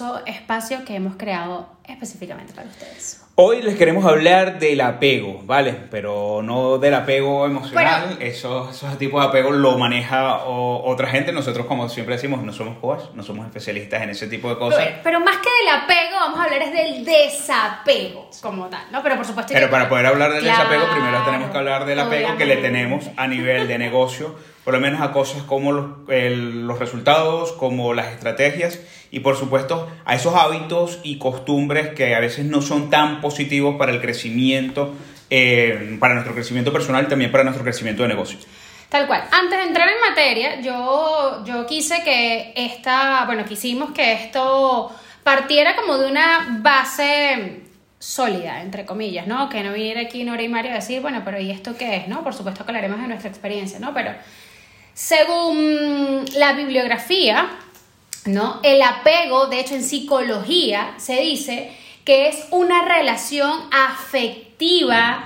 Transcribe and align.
maravilloso 0.00 0.22
espacio 0.26 0.84
que 0.84 0.96
hemos 0.96 1.16
creado 1.16 1.68
específicamente 1.86 2.52
para 2.52 2.68
ustedes. 2.68 3.20
Hoy 3.36 3.62
les 3.62 3.76
queremos 3.76 4.04
hablar 4.04 4.60
del 4.60 4.80
apego, 4.80 5.42
¿vale? 5.44 5.72
Pero 5.90 6.40
no 6.42 6.78
del 6.78 6.94
apego 6.94 7.46
emocional. 7.46 8.16
Eso, 8.20 8.70
esos 8.70 8.96
tipos 8.96 9.20
de 9.20 9.28
apego 9.28 9.50
lo 9.50 9.76
maneja 9.76 10.44
otra 10.44 11.08
gente. 11.08 11.32
Nosotros, 11.32 11.66
como 11.66 11.88
siempre 11.88 12.14
decimos, 12.14 12.42
no 12.44 12.52
somos 12.52 12.78
coach, 12.78 13.02
no 13.14 13.24
somos 13.24 13.44
especialistas 13.46 14.02
en 14.02 14.10
ese 14.10 14.28
tipo 14.28 14.48
de 14.48 14.56
cosas. 14.56 14.84
Pero, 14.84 15.00
pero, 15.02 15.20
más 15.20 15.38
que 15.38 15.50
del 15.50 15.82
apego, 15.82 16.16
vamos 16.20 16.38
a 16.38 16.44
hablar 16.44 16.62
es 16.62 16.72
del 16.72 17.04
desapego 17.04 18.30
como 18.40 18.66
tal, 18.66 18.84
¿no? 18.92 19.02
Pero 19.02 19.16
por 19.16 19.26
supuesto... 19.26 19.52
Pero 19.52 19.68
para 19.68 19.88
poder 19.88 20.06
hablar 20.06 20.32
del 20.32 20.44
desapego, 20.44 20.84
primero 20.92 21.24
tenemos 21.24 21.50
que 21.50 21.58
hablar 21.58 21.86
del 21.86 22.00
apego 22.00 22.36
que 22.36 22.46
le 22.46 22.56
tenemos 22.58 23.10
a 23.16 23.26
nivel 23.26 23.66
de 23.66 23.78
negocio 23.78 24.36
por 24.64 24.72
lo 24.72 24.80
menos 24.80 25.02
a 25.02 25.12
cosas 25.12 25.42
como 25.42 25.72
los, 25.72 25.86
los, 26.08 26.78
resultados, 26.78 27.52
como 27.52 27.92
las 27.92 28.08
estrategias 28.08 28.80
y 29.14 29.20
por 29.20 29.36
supuesto 29.36 29.88
a 30.04 30.16
esos 30.16 30.34
hábitos 30.34 30.98
y 31.04 31.18
costumbres 31.18 31.94
que 31.94 32.16
a 32.16 32.20
veces 32.20 32.44
no 32.44 32.60
son 32.60 32.90
tan 32.90 33.20
positivos 33.20 33.76
para 33.76 33.92
el 33.92 34.00
crecimiento, 34.00 34.92
eh, 35.30 35.96
para 36.00 36.14
nuestro 36.14 36.34
crecimiento 36.34 36.72
personal 36.72 37.04
y 37.04 37.08
también 37.08 37.30
para 37.30 37.44
nuestro 37.44 37.62
crecimiento 37.62 38.02
de 38.02 38.08
negocio. 38.08 38.38
Tal 38.88 39.06
cual. 39.06 39.22
Antes 39.30 39.56
de 39.56 39.66
entrar 39.66 39.88
en 39.88 40.00
materia, 40.00 40.60
yo, 40.60 41.44
yo 41.46 41.64
quise 41.64 42.02
que 42.02 42.52
esta, 42.56 43.24
bueno, 43.26 43.44
quisimos 43.44 43.92
que 43.92 44.14
esto 44.14 44.92
partiera 45.22 45.76
como 45.76 45.96
de 45.96 46.10
una 46.10 46.58
base 46.60 47.60
sólida, 48.00 48.62
entre 48.62 48.84
comillas, 48.84 49.28
¿no? 49.28 49.48
Que 49.48 49.62
no 49.62 49.72
viniera 49.72 50.00
aquí 50.00 50.24
Nora 50.24 50.42
y 50.42 50.48
Mario 50.48 50.72
a 50.72 50.74
decir, 50.74 51.00
bueno, 51.00 51.22
pero 51.24 51.40
¿y 51.40 51.52
esto 51.52 51.76
qué 51.78 51.98
es, 51.98 52.08
no? 52.08 52.24
Por 52.24 52.34
supuesto 52.34 52.64
que 52.64 52.72
hablaremos 52.72 53.00
de 53.00 53.06
nuestra 53.06 53.30
experiencia, 53.30 53.78
¿no? 53.78 53.94
Pero 53.94 54.12
según 54.92 56.24
la 56.36 56.52
bibliografía, 56.52 57.48
¿no? 58.26 58.60
El 58.62 58.82
apego, 58.82 59.46
de 59.46 59.60
hecho 59.60 59.74
en 59.74 59.84
psicología 59.84 60.94
se 60.96 61.20
dice 61.20 61.76
que 62.04 62.28
es 62.28 62.46
una 62.50 62.84
relación 62.84 63.52
afectiva, 63.70 65.24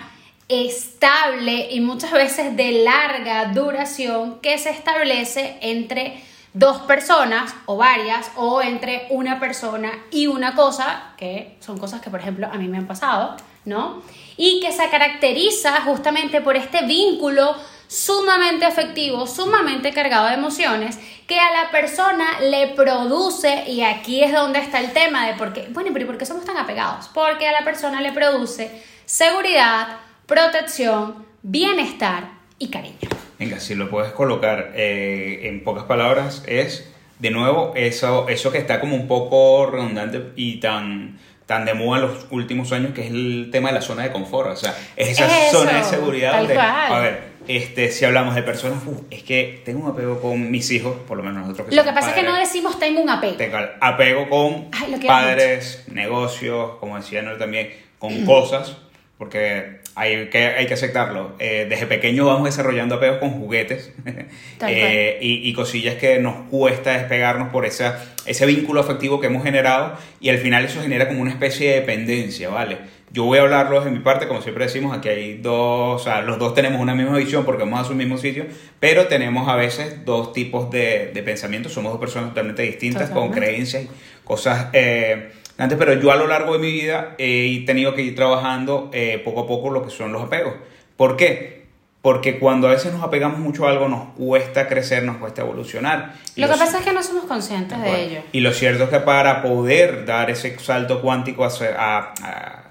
estable 0.49 1.69
y 1.71 1.81
muchas 1.81 2.13
veces 2.13 2.57
de 2.57 2.83
larga 2.85 3.47
duración 3.53 4.41
que 4.41 4.57
se 4.59 4.71
establece 4.71 5.59
entre 5.61 6.23
dos 6.55 6.79
personas 6.79 7.55
o 7.67 7.77
varias 7.77 8.31
o 8.37 8.63
entre 8.63 9.07
una 9.11 9.39
persona 9.39 9.93
y 10.11 10.27
una 10.27 10.55
cosa, 10.55 11.13
que 11.17 11.57
son 11.61 11.79
cosas 11.79 12.01
que 12.01 12.11
por 12.11 12.21
ejemplo 12.21 12.49
a 12.51 12.57
mí 12.57 12.69
me 12.69 12.79
han 12.79 12.87
pasado, 12.87 13.37
¿no? 13.65 14.03
Y 14.37 14.61
que 14.61 14.73
se 14.73 14.89
caracteriza 14.89 15.83
justamente 15.83 16.41
por 16.41 16.57
este 16.57 16.87
vínculo 16.87 17.55
sumamente 17.89 18.65
afectivo, 18.65 19.27
sumamente 19.27 19.93
cargado 19.93 20.29
de 20.29 20.35
emociones, 20.35 20.99
que 21.27 21.41
a 21.41 21.51
la 21.51 21.71
persona 21.71 22.41
le 22.41 22.69
produce, 22.69 23.65
y 23.67 23.83
aquí 23.83 24.23
es 24.23 24.33
donde 24.33 24.61
está 24.61 24.79
el 24.79 24.93
tema 24.93 25.27
de 25.27 25.35
por 25.35 25.53
qué, 25.53 25.67
bueno, 25.71 25.91
pero 25.93 26.07
¿por 26.07 26.19
qué 26.19 26.27
somos 26.27 26.45
tan 26.45 26.57
apegados? 26.57 27.09
Porque 27.13 27.49
a 27.49 27.53
la 27.53 27.65
persona 27.65 28.01
le 28.01 28.13
produce 28.13 28.71
seguridad, 29.05 29.97
protección, 30.27 31.27
bienestar 31.43 32.31
y 32.59 32.69
cariño. 32.69 33.09
Venga, 33.39 33.59
si 33.59 33.75
lo 33.75 33.89
puedes 33.91 34.13
colocar 34.13 34.73
eh, 34.75 35.41
en 35.45 35.65
pocas 35.65 35.85
palabras, 35.85 36.43
es 36.47 36.91
de 37.19 37.31
nuevo 37.31 37.73
eso, 37.75 38.29
eso 38.29 38.53
que 38.53 38.59
está 38.59 38.81
como 38.81 38.97
un 38.97 39.09
poco 39.09 39.67
redundante 39.67 40.33
y 40.37 40.61
tan 40.61 41.19
tan 41.49 41.65
de 41.65 41.73
moda 41.73 42.01
en 42.01 42.09
los 42.09 42.27
últimos 42.31 42.73
años, 42.73 42.93
que 42.93 43.01
es 43.07 43.11
el 43.11 43.49
tema 43.51 43.71
de 43.71 43.77
la 43.77 43.81
zona 43.81 44.03
de 44.03 44.13
confort. 44.13 44.51
O 44.51 44.57
sea, 44.57 44.77
es 44.97 45.09
esa 45.09 45.29
zona 45.51 45.79
de 45.79 45.85
seguridad 45.85 46.35
a 46.35 47.01
ver, 47.01 47.23
este, 47.49 47.91
si 47.91 48.05
hablamos 48.05 48.35
de 48.35 48.43
personas, 48.43 48.83
es 49.11 49.23
que 49.23 49.63
tengo 49.65 49.85
un 49.85 49.91
apego 49.91 50.21
con 50.21 50.51
mis 50.51 50.71
hijos, 50.71 50.97
por 51.07 51.17
lo 51.17 51.23
menos 51.23 51.43
nosotros 51.43 51.69
que 51.69 51.75
Lo 51.75 51.85
que 51.85 51.93
pasa 51.93 52.11
es 52.11 52.15
que 52.15 52.23
no 52.23 52.37
decimos 52.37 52.79
tengo 52.79 53.01
un 53.01 53.11
apego. 53.11 53.37
Tengo 53.37 53.59
apego 53.81 54.29
con 54.29 54.71
padres, 55.07 55.85
negocios, 55.91 56.73
como 56.79 56.97
decía 56.97 57.23
Noel 57.23 57.39
también, 57.39 57.71
con 57.99 58.25
cosas, 58.25 58.77
porque 59.17 59.81
hay 59.95 60.29
que, 60.29 60.39
hay 60.47 60.67
que 60.67 60.75
aceptarlo. 60.75 61.35
Eh, 61.39 61.67
desde 61.69 61.87
pequeño 61.87 62.27
vamos 62.27 62.45
desarrollando 62.45 62.97
apegos 62.97 63.19
con 63.19 63.31
juguetes 63.31 63.93
eh, 64.67 65.19
y, 65.21 65.49
y, 65.49 65.53
cosillas 65.55 65.97
que 65.97 66.21
nos 66.21 66.49
cuesta 66.51 66.93
despegarnos 66.93 67.49
por 67.49 67.67
esa, 67.67 68.05
ese 68.27 68.47
vínculo 68.47 68.81
afectivo 68.81 69.21
que 69.21 69.27
hemos 69.27 69.43
generado 69.43 69.97
y 70.21 70.29
al 70.29 70.39
final 70.39 70.65
eso 70.65 70.81
genera 70.83 71.09
como 71.09 71.23
una 71.23 71.33
especie 71.33 71.71
de 71.71 71.81
dependencia, 71.81 72.49
¿vale? 72.49 72.79
Yo 73.11 73.25
voy 73.25 73.39
a 73.39 73.43
hablarlo 73.43 73.81
de 73.83 73.91
mi 73.91 74.01
parte, 74.01 74.29
como 74.29 74.43
siempre 74.43 74.65
decimos, 74.65 74.97
aquí 74.97 75.09
hay 75.09 75.39
dos, 75.39 76.01
o 76.01 76.05
sea, 76.05 76.21
los 76.21 76.39
dos 76.39 76.55
tenemos 76.55 76.81
una 76.81 76.95
misma 76.95 77.17
visión 77.17 77.45
porque 77.45 77.65
vamos 77.65 77.81
a 77.81 77.85
su 77.85 77.95
mismo 77.95 78.19
sitio, 78.19 78.47
pero 78.81 79.07
tenemos 79.07 79.49
a 79.49 79.57
veces 79.57 80.05
dos 80.05 80.33
tipos 80.35 80.71
de, 80.71 81.11
de 81.15 81.23
pensamientos, 81.23 81.73
somos 81.73 81.93
dos 81.93 82.01
personas 82.01 82.31
totalmente 82.31 82.63
distintas, 82.63 83.09
con 83.09 83.31
creencias 83.31 83.85
y 83.85 83.89
cosas 84.25 84.69
eh, 84.75 85.31
antes, 85.57 85.77
pero 85.77 85.95
yo 85.95 86.13
a 86.13 86.17
lo 86.17 86.27
largo 86.27 86.53
de 86.53 86.61
mi 86.61 86.71
vida 86.71 87.15
he 87.19 87.65
tenido 87.67 87.95
que 87.95 88.03
ir 88.03 88.15
trabajando 88.15 88.91
eh, 88.93 89.21
poco 89.25 89.41
a 89.41 89.47
poco 89.47 89.71
lo 89.71 89.85
que 89.85 89.91
son 89.91 90.13
los 90.13 90.23
apegos. 90.23 90.55
¿Por 90.97 91.17
qué? 91.17 91.67
Porque 92.01 92.39
cuando 92.39 92.69
a 92.69 92.71
veces 92.71 92.93
nos 92.93 93.03
apegamos 93.03 93.41
mucho 93.41 93.67
a 93.67 93.71
algo 93.71 93.89
nos 93.89 94.11
cuesta 94.11 94.69
crecer, 94.69 95.03
nos 95.03 95.17
cuesta 95.17 95.43
evolucionar. 95.43 96.15
lo, 96.37 96.47
que 96.47 96.55
pasa 96.57 96.79
es 96.79 96.85
que 96.85 96.93
no 96.93 97.03
somos 97.03 97.25
conscientes 97.25 97.81
de 97.83 98.03
ello. 98.03 98.21
Y 98.31 98.41
lo 98.41 98.53
cierto 98.53 98.85
es 98.85 98.91
que 98.91 99.01
para 99.01 99.43
poder 99.43 100.07
dar 100.07 100.31
ese 100.31 100.57
salto 100.61 101.03
cuántico 101.03 101.45
a, 101.45 101.49
a 101.49 102.15
a 102.23 102.68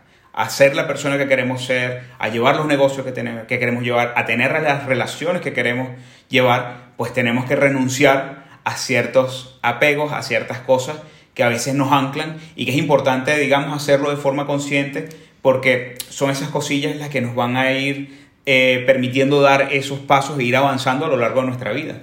ser 0.50 0.76
la 0.76 0.88
persona 0.88 1.18
que 1.18 1.28
queremos 1.28 1.66
ser, 1.66 2.04
a 2.20 2.30
llevar 2.30 2.56
los 2.56 2.68
negocios 2.68 3.06
que, 3.06 3.12
tenemos, 3.12 3.46
que 3.46 3.60
queremos 3.60 3.84
llevar, 3.84 4.14
a 4.16 4.26
tener 4.26 4.52
las 4.62 4.86
relaciones 4.86 5.42
que 5.42 5.54
queremos 5.54 5.90
llevar, 6.30 6.92
pues 6.96 7.14
tenemos 7.14 7.46
que 7.46 7.56
renunciar 7.56 8.46
a 8.64 8.76
ciertos 8.76 9.60
apegos, 9.62 10.14
a 10.14 10.22
ciertas 10.22 10.60
cosas 10.60 10.98
que 11.34 11.44
a 11.44 11.50
veces 11.50 11.74
nos 11.74 11.92
anclan 11.92 12.38
y 12.56 12.66
que 12.66 12.72
es 12.72 12.78
importante, 12.78 13.38
digamos, 13.38 13.76
hacerlo 13.76 14.10
de 14.10 14.18
forma 14.18 14.46
consciente 14.46 15.10
porque 15.42 15.96
son 16.10 16.30
esas 16.30 16.50
cosillas 16.50 16.96
las 16.98 17.10
que 17.10 17.22
nos 17.22 17.36
van 17.36 17.58
a 17.58 17.72
ir 17.72 18.28
eh, 18.46 18.84
permitiendo 18.86 19.42
dar 19.42 19.74
esos 19.74 20.00
pasos 20.00 20.40
e 20.40 20.44
ir 20.44 20.56
avanzando 20.56 21.06
a 21.06 21.10
lo 21.10 21.18
largo 21.18 21.42
de 21.42 21.48
nuestra 21.48 21.74
vida. 21.74 22.00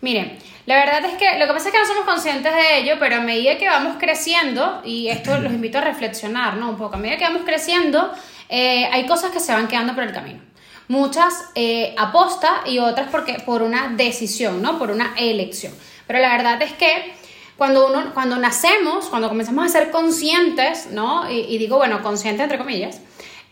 Miren, 0.00 0.38
la 0.66 0.76
verdad 0.76 1.04
es 1.04 1.16
que 1.16 1.38
lo 1.38 1.46
que 1.46 1.52
pasa 1.52 1.68
es 1.68 1.74
que 1.74 1.80
no 1.80 1.86
somos 1.86 2.04
conscientes 2.04 2.52
de 2.54 2.78
ello, 2.78 2.96
pero 2.98 3.16
a 3.16 3.20
medida 3.20 3.58
que 3.58 3.68
vamos 3.68 3.96
creciendo, 3.98 4.80
y 4.84 5.08
esto 5.08 5.38
los 5.38 5.52
invito 5.58 5.78
a 5.78 5.82
reflexionar, 5.82 6.54
¿no? 6.54 6.70
Un 6.70 6.76
poco, 6.76 6.96
a 6.96 6.98
medida 6.98 7.18
que 7.18 7.24
vamos 7.24 7.42
creciendo, 7.44 8.12
eh, 8.48 8.88
hay 8.90 9.06
cosas 9.06 9.30
que 9.30 9.40
se 9.40 9.52
van 9.52 9.68
quedando 9.68 9.94
por 9.94 10.04
el 10.04 10.12
camino. 10.12 10.40
Muchas 10.88 11.50
eh, 11.54 11.94
aposta 11.98 12.62
y 12.66 12.78
otras 12.78 13.08
porque, 13.10 13.34
por 13.44 13.62
una 13.62 13.88
decisión, 13.88 14.62
¿no? 14.62 14.78
Por 14.78 14.90
una 14.90 15.14
elección. 15.16 15.74
Pero 16.06 16.18
la 16.18 16.36
verdad 16.36 16.60
es 16.62 16.72
que 16.72 17.14
cuando, 17.56 17.86
uno, 17.86 18.12
cuando 18.12 18.36
nacemos, 18.36 19.06
cuando 19.06 19.28
comenzamos 19.28 19.66
a 19.66 19.68
ser 19.68 19.90
conscientes, 19.90 20.88
¿no? 20.90 21.30
Y, 21.30 21.40
y 21.40 21.58
digo, 21.58 21.76
bueno, 21.76 22.02
consciente 22.02 22.42
entre 22.42 22.58
comillas, 22.58 23.00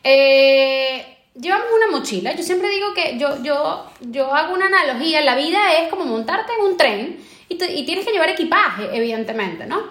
eh, 0.05 1.12
llevamos 1.35 1.67
una 1.75 1.99
mochila. 1.99 2.35
Yo 2.35 2.43
siempre 2.43 2.71
digo 2.71 2.95
que 2.95 3.19
yo, 3.19 3.43
yo, 3.43 3.87
yo 4.01 4.35
hago 4.35 4.55
una 4.55 4.67
analogía. 4.67 5.21
La 5.23 5.35
vida 5.35 5.79
es 5.81 5.89
como 5.89 6.05
montarte 6.05 6.53
en 6.59 6.67
un 6.67 6.77
tren 6.77 7.19
y, 7.49 7.55
y 7.55 7.85
tienes 7.85 8.05
que 8.05 8.13
llevar 8.13 8.31
equipaje, 8.31 8.89
evidentemente, 8.93 9.67
¿no? 9.67 9.83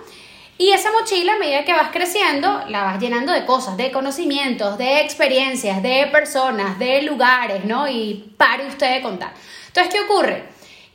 Y 0.58 0.72
esa 0.72 0.92
mochila, 0.92 1.34
a 1.34 1.40
medida 1.40 1.66
que 1.66 1.74
vas 1.74 1.90
creciendo, 1.92 2.64
la 2.70 2.84
vas 2.84 3.00
llenando 3.00 3.32
de 3.32 3.46
cosas, 3.46 3.78
de 3.78 3.92
conocimientos, 3.92 4.78
de 4.78 5.02
experiencias, 5.02 5.82
de 5.82 6.08
personas, 6.12 6.78
de 6.78 7.02
lugares, 7.02 7.66
¿no? 7.66 7.90
Y 7.90 8.36
pare 8.38 8.68
usted 8.68 8.94
de 8.94 9.02
contar. 9.02 9.34
Entonces, 9.68 9.92
¿qué 9.92 10.02
ocurre? 10.02 10.44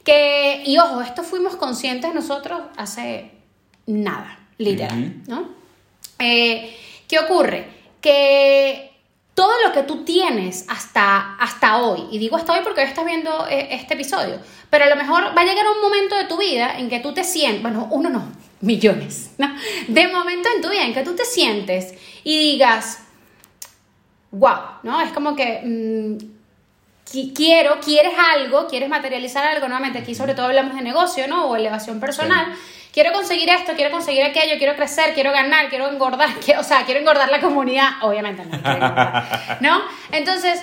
Que, 0.04 0.62
y 0.64 0.78
ojo, 0.78 1.00
esto 1.00 1.24
fuimos 1.24 1.56
conscientes 1.56 2.14
nosotros 2.14 2.60
hace 2.76 3.32
nada, 3.86 4.38
literal, 4.58 5.22
¿no? 5.26 5.48
Eh, 6.20 6.76
¿Qué 7.08 7.18
ocurre? 7.18 7.66
Que 8.00 8.95
todo 9.36 9.52
lo 9.66 9.72
que 9.72 9.82
tú 9.82 10.02
tienes 10.02 10.64
hasta, 10.66 11.36
hasta 11.36 11.76
hoy, 11.76 12.04
y 12.10 12.18
digo 12.18 12.36
hasta 12.36 12.54
hoy 12.54 12.60
porque 12.64 12.80
hoy 12.80 12.86
estás 12.86 13.04
viendo 13.04 13.46
eh, 13.48 13.68
este 13.70 13.92
episodio, 13.92 14.40
pero 14.70 14.86
a 14.86 14.88
lo 14.88 14.96
mejor 14.96 15.24
va 15.36 15.42
a 15.42 15.44
llegar 15.44 15.66
un 15.68 15.82
momento 15.82 16.16
de 16.16 16.24
tu 16.24 16.38
vida 16.38 16.78
en 16.78 16.88
que 16.88 17.00
tú 17.00 17.12
te 17.12 17.22
sientes, 17.22 17.60
bueno, 17.60 17.86
uno 17.90 18.08
no, 18.08 18.32
millones, 18.62 19.32
¿no? 19.36 19.54
De 19.88 20.08
momento 20.08 20.48
en 20.56 20.62
tu 20.62 20.70
vida 20.70 20.84
en 20.84 20.94
que 20.94 21.02
tú 21.02 21.14
te 21.14 21.26
sientes 21.26 21.92
y 22.24 22.38
digas, 22.52 23.00
wow, 24.30 24.78
¿no? 24.82 25.02
Es 25.02 25.12
como 25.12 25.36
que 25.36 25.60
mm, 25.62 27.32
quiero, 27.34 27.78
quieres 27.80 28.14
algo, 28.34 28.66
quieres 28.68 28.88
materializar 28.88 29.44
algo, 29.44 29.68
nuevamente 29.68 29.98
aquí 29.98 30.14
sobre 30.14 30.34
todo 30.34 30.46
hablamos 30.46 30.74
de 30.74 30.80
negocio, 30.80 31.28
¿no? 31.28 31.50
O 31.50 31.56
elevación 31.56 32.00
personal 32.00 32.54
quiero 32.96 33.12
conseguir 33.12 33.50
esto, 33.50 33.74
quiero 33.74 33.90
conseguir 33.90 34.24
aquello, 34.24 34.56
quiero 34.56 34.74
crecer, 34.74 35.12
quiero 35.12 35.30
ganar, 35.30 35.68
quiero 35.68 35.86
engordar, 35.86 36.30
o 36.58 36.62
sea, 36.62 36.86
quiero 36.86 37.00
engordar 37.00 37.30
la 37.30 37.42
comunidad, 37.42 37.90
obviamente 38.00 38.42
no, 38.46 38.58
¿no? 39.60 39.82
Entonces, 40.12 40.62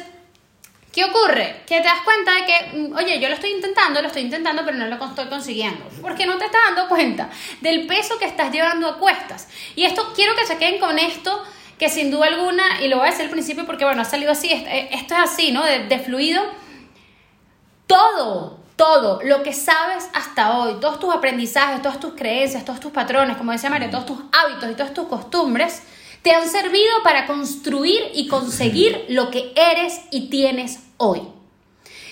¿qué 0.91 1.06
ocurre? 1.06 1.62
Que 1.68 1.77
te 1.77 1.83
das 1.83 2.01
cuenta 2.03 2.33
de 2.33 2.45
que, 2.45 2.77
mm, 2.77 2.95
oye, 2.95 3.19
yo 3.19 3.30
lo 3.30 3.35
estoy 3.35 3.51
intentando, 3.51 4.01
lo 4.01 4.07
estoy 4.07 4.24
intentando, 4.24 4.65
pero 4.65 4.75
no 4.77 4.88
lo 4.88 4.95
estoy 4.95 5.27
consiguiendo, 5.27 5.88
porque 6.01 6.25
no 6.25 6.39
te 6.39 6.45
estás 6.45 6.62
dando 6.69 6.89
cuenta 6.89 7.30
del 7.62 7.85
peso 7.85 8.18
que 8.18 8.25
estás 8.25 8.51
llevando 8.51 8.89
a 8.89 8.97
cuestas. 8.97 9.47
Y 9.75 9.86
esto, 9.86 10.12
quiero 10.15 10.36
que 10.36 10.47
se 10.47 10.57
queden 10.57 10.79
con 10.79 10.97
esto, 10.97 11.44
que 11.77 11.88
sin 11.88 12.09
duda 12.09 12.25
alguna, 12.25 12.81
y 12.81 12.88
lo 12.88 12.97
voy 12.97 13.09
a 13.09 13.12
decir 13.12 13.25
al 13.25 13.31
principio 13.31 13.68
porque, 13.68 13.86
bueno, 13.86 14.01
ha 14.01 14.06
salido 14.06 14.31
así, 14.31 14.50
esto 14.89 15.13
es 15.13 15.19
así, 15.19 15.51
¿no? 15.51 15.63
de 15.63 16.00
fluido. 16.00 16.41
Todo, 17.86 18.62
todo 18.83 19.21
lo 19.24 19.44
que 19.44 19.53
sabes 19.53 20.09
hasta 20.13 20.59
hoy, 20.59 20.74
todos 20.81 21.00
tus 21.00 21.15
aprendizajes, 21.15 21.81
todas 21.81 22.01
tus 22.01 22.15
creencias, 22.15 22.65
todos 22.65 22.81
tus 22.81 22.91
patrones, 22.91 23.38
como 23.38 23.53
decía 23.53 23.69
Mario, 23.69 23.89
todos 23.89 24.06
tus 24.06 24.18
hábitos 24.33 24.69
y 24.69 24.74
todas 24.74 24.94
tus 24.94 25.07
costumbres, 25.07 25.83
te 26.21 26.31
han 26.31 26.50
servido 26.50 26.91
para 27.01 27.25
construir 27.25 28.01
y 28.13 28.27
conseguir 28.27 29.06
lo 29.07 29.31
que 29.31 29.53
eres 29.56 30.01
y 30.12 30.30
tienes 30.30 30.80
hoy. 30.97 31.21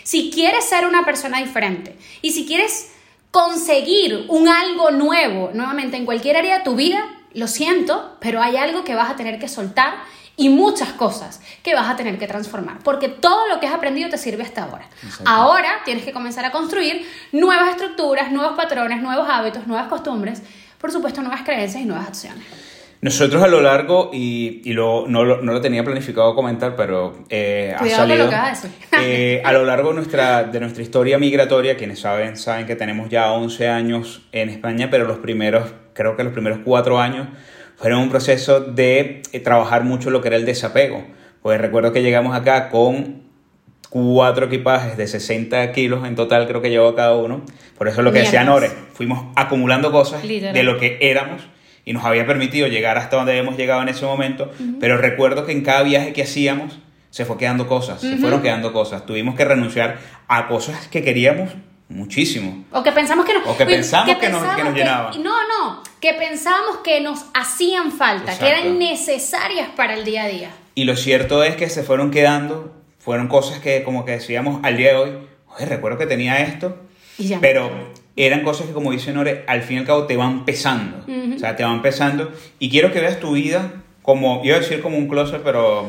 Si 0.03 0.31
quieres 0.31 0.63
ser 0.63 0.85
una 0.85 1.03
persona 1.03 1.39
diferente 1.39 1.97
y 2.21 2.31
si 2.31 2.45
quieres 2.45 2.93
conseguir 3.31 4.27
un 4.29 4.47
algo 4.47 4.91
nuevo, 4.91 5.51
nuevamente 5.53 5.97
en 5.97 6.05
cualquier 6.05 6.37
área 6.37 6.59
de 6.59 6.63
tu 6.63 6.75
vida, 6.75 7.03
lo 7.33 7.49
siento, 7.49 8.15
pero 8.21 8.41
hay 8.41 8.55
algo 8.55 8.85
que 8.85 8.95
vas 8.95 9.09
a 9.09 9.17
tener 9.17 9.39
que 9.39 9.49
soltar 9.49 9.95
y 10.37 10.49
muchas 10.49 10.93
cosas 10.93 11.41
que 11.63 11.75
vas 11.75 11.89
a 11.89 11.95
tener 11.95 12.17
que 12.17 12.27
transformar, 12.27 12.79
porque 12.83 13.09
todo 13.09 13.47
lo 13.47 13.59
que 13.59 13.67
has 13.67 13.73
aprendido 13.73 14.09
te 14.09 14.17
sirve 14.17 14.43
hasta 14.43 14.63
ahora. 14.63 14.87
Ahora 15.25 15.81
tienes 15.85 16.03
que 16.03 16.11
comenzar 16.11 16.45
a 16.45 16.51
construir 16.51 17.05
nuevas 17.31 17.69
estructuras, 17.69 18.31
nuevos 18.31 18.55
patrones, 18.55 19.01
nuevos 19.01 19.27
hábitos, 19.29 19.67
nuevas 19.67 19.87
costumbres, 19.87 20.41
por 20.79 20.91
supuesto 20.91 21.21
nuevas 21.21 21.41
creencias 21.43 21.83
y 21.83 21.85
nuevas 21.85 22.07
acciones. 22.07 22.43
Nosotros 23.01 23.41
a 23.41 23.47
lo 23.47 23.61
largo, 23.61 24.11
y, 24.13 24.61
y 24.63 24.73
lo, 24.73 25.05
no, 25.07 25.23
lo, 25.23 25.41
no, 25.41 25.53
lo, 25.53 25.61
tenía 25.61 25.83
planificado 25.83 26.35
comentar, 26.35 26.75
pero 26.75 27.25
eh, 27.29 27.73
ha 27.75 27.89
salido. 27.89 28.29
Lo 28.29 28.31
eh, 29.01 29.41
a 29.43 29.51
lo 29.53 29.65
largo 29.65 29.89
de 29.89 29.95
nuestra, 29.95 30.43
de 30.43 30.59
nuestra 30.59 30.83
historia 30.83 31.17
migratoria, 31.17 31.77
quienes 31.77 31.99
saben, 31.99 32.37
saben 32.37 32.67
que 32.67 32.75
tenemos 32.75 33.09
ya 33.09 33.31
11 33.31 33.69
años 33.69 34.21
en 34.31 34.49
España, 34.49 34.89
pero 34.91 35.05
los 35.05 35.17
primeros, 35.17 35.73
creo 35.93 36.15
que 36.15 36.23
los 36.23 36.31
primeros 36.31 36.59
4 36.63 36.99
años 36.99 37.27
fueron 37.81 38.01
un 38.03 38.09
proceso 38.09 38.59
de 38.59 39.23
eh, 39.31 39.39
trabajar 39.39 39.83
mucho 39.83 40.11
lo 40.11 40.21
que 40.21 40.27
era 40.27 40.37
el 40.37 40.45
desapego. 40.45 41.03
Pues 41.41 41.59
recuerdo 41.59 41.91
que 41.91 42.03
llegamos 42.03 42.35
acá 42.35 42.69
con 42.69 43.23
cuatro 43.89 44.45
equipajes 44.45 44.97
de 44.97 45.07
60 45.07 45.71
kilos 45.71 46.07
en 46.07 46.15
total, 46.15 46.47
creo 46.47 46.61
que 46.61 46.69
llevó 46.69 46.93
cada 46.93 47.15
uno. 47.15 47.41
Por 47.77 47.87
eso 47.87 48.03
lo 48.03 48.11
que 48.11 48.19
decía 48.19 48.43
Nore, 48.43 48.69
fuimos 48.93 49.25
acumulando 49.35 49.91
cosas 49.91 50.21
de 50.21 50.63
lo 50.63 50.77
que 50.77 50.99
éramos 51.01 51.41
y 51.83 51.93
nos 51.93 52.05
había 52.05 52.27
permitido 52.27 52.67
llegar 52.67 52.99
hasta 52.99 53.17
donde 53.17 53.35
hemos 53.35 53.57
llegado 53.57 53.81
en 53.81 53.89
ese 53.89 54.05
momento, 54.05 54.51
pero 54.79 54.97
recuerdo 54.97 55.47
que 55.47 55.51
en 55.51 55.63
cada 55.63 55.81
viaje 55.81 56.13
que 56.13 56.21
hacíamos 56.21 56.77
se 57.09 57.25
fue 57.25 57.37
quedando 57.37 57.67
cosas, 57.67 57.99
se 57.99 58.17
fueron 58.17 58.43
quedando 58.43 58.71
cosas, 58.71 59.07
tuvimos 59.07 59.33
que 59.33 59.43
renunciar 59.43 59.97
a 60.27 60.47
cosas 60.47 60.87
que 60.87 61.01
queríamos 61.01 61.49
muchísimo. 61.91 62.65
O 62.71 62.83
que 62.83 62.91
pensamos 62.91 63.25
que, 63.25 63.33
o 63.45 63.57
que 63.57 63.65
pensamos 63.65 64.15
que, 64.17 64.29
nos, 64.29 64.43
que 64.55 64.63
nos 64.63 64.73
llenaban. 64.73 65.23
No, 65.23 65.35
no, 65.47 65.83
que 65.99 66.13
pensábamos 66.13 66.77
que 66.77 67.01
nos 67.01 67.25
hacían 67.33 67.91
falta, 67.91 68.37
que 68.37 68.47
eran 68.47 68.79
necesarias 68.79 69.69
para 69.75 69.95
el 69.95 70.05
día 70.05 70.23
a 70.23 70.27
día. 70.27 70.51
Y 70.75 70.85
lo 70.85 70.95
cierto 70.95 71.43
es 71.43 71.55
que 71.55 71.69
se 71.69 71.83
fueron 71.83 72.11
quedando, 72.11 72.73
fueron 72.99 73.27
cosas 73.27 73.59
que 73.59 73.83
como 73.83 74.05
que 74.05 74.13
decíamos 74.13 74.59
al 74.63 74.77
día 74.77 74.89
de 74.89 74.95
hoy, 74.95 75.11
oye, 75.55 75.65
recuerdo 75.65 75.97
que 75.97 76.07
tenía 76.07 76.41
esto, 76.41 76.77
pero 77.39 77.91
eran 78.15 78.43
cosas 78.43 78.67
que, 78.67 78.73
como 78.73 78.91
dice 78.91 79.13
Nore, 79.13 79.43
al 79.47 79.63
fin 79.63 79.77
y 79.77 79.79
al 79.81 79.85
cabo 79.85 80.05
te 80.05 80.17
van 80.17 80.45
pesando. 80.45 81.05
O 81.35 81.39
sea, 81.39 81.55
te 81.55 81.63
van 81.63 81.81
pesando. 81.81 82.31
Y 82.59 82.69
quiero 82.69 82.91
que 82.91 82.99
veas 82.99 83.19
tu 83.19 83.33
vida 83.33 83.71
como, 84.01 84.41
iba 84.43 84.55
a 84.55 84.59
decir 84.59 84.81
como 84.81 84.97
un 84.97 85.07
closet, 85.07 85.41
pero 85.43 85.87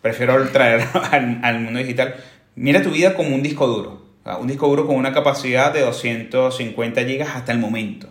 prefiero 0.00 0.48
traer 0.48 0.86
al, 1.12 1.40
al, 1.42 1.60
mundo 1.60 1.78
digital. 1.78 2.16
Mira 2.54 2.82
tu 2.82 2.90
vida 2.90 3.14
como 3.14 3.34
un 3.34 3.42
disco 3.42 3.66
duro. 3.66 4.01
Un 4.24 4.46
disco 4.46 4.68
duro 4.68 4.86
con 4.86 4.96
una 4.96 5.12
capacidad 5.12 5.72
de 5.72 5.80
250 5.80 7.04
gigas 7.04 7.30
hasta 7.34 7.52
el 7.52 7.58
momento. 7.58 8.08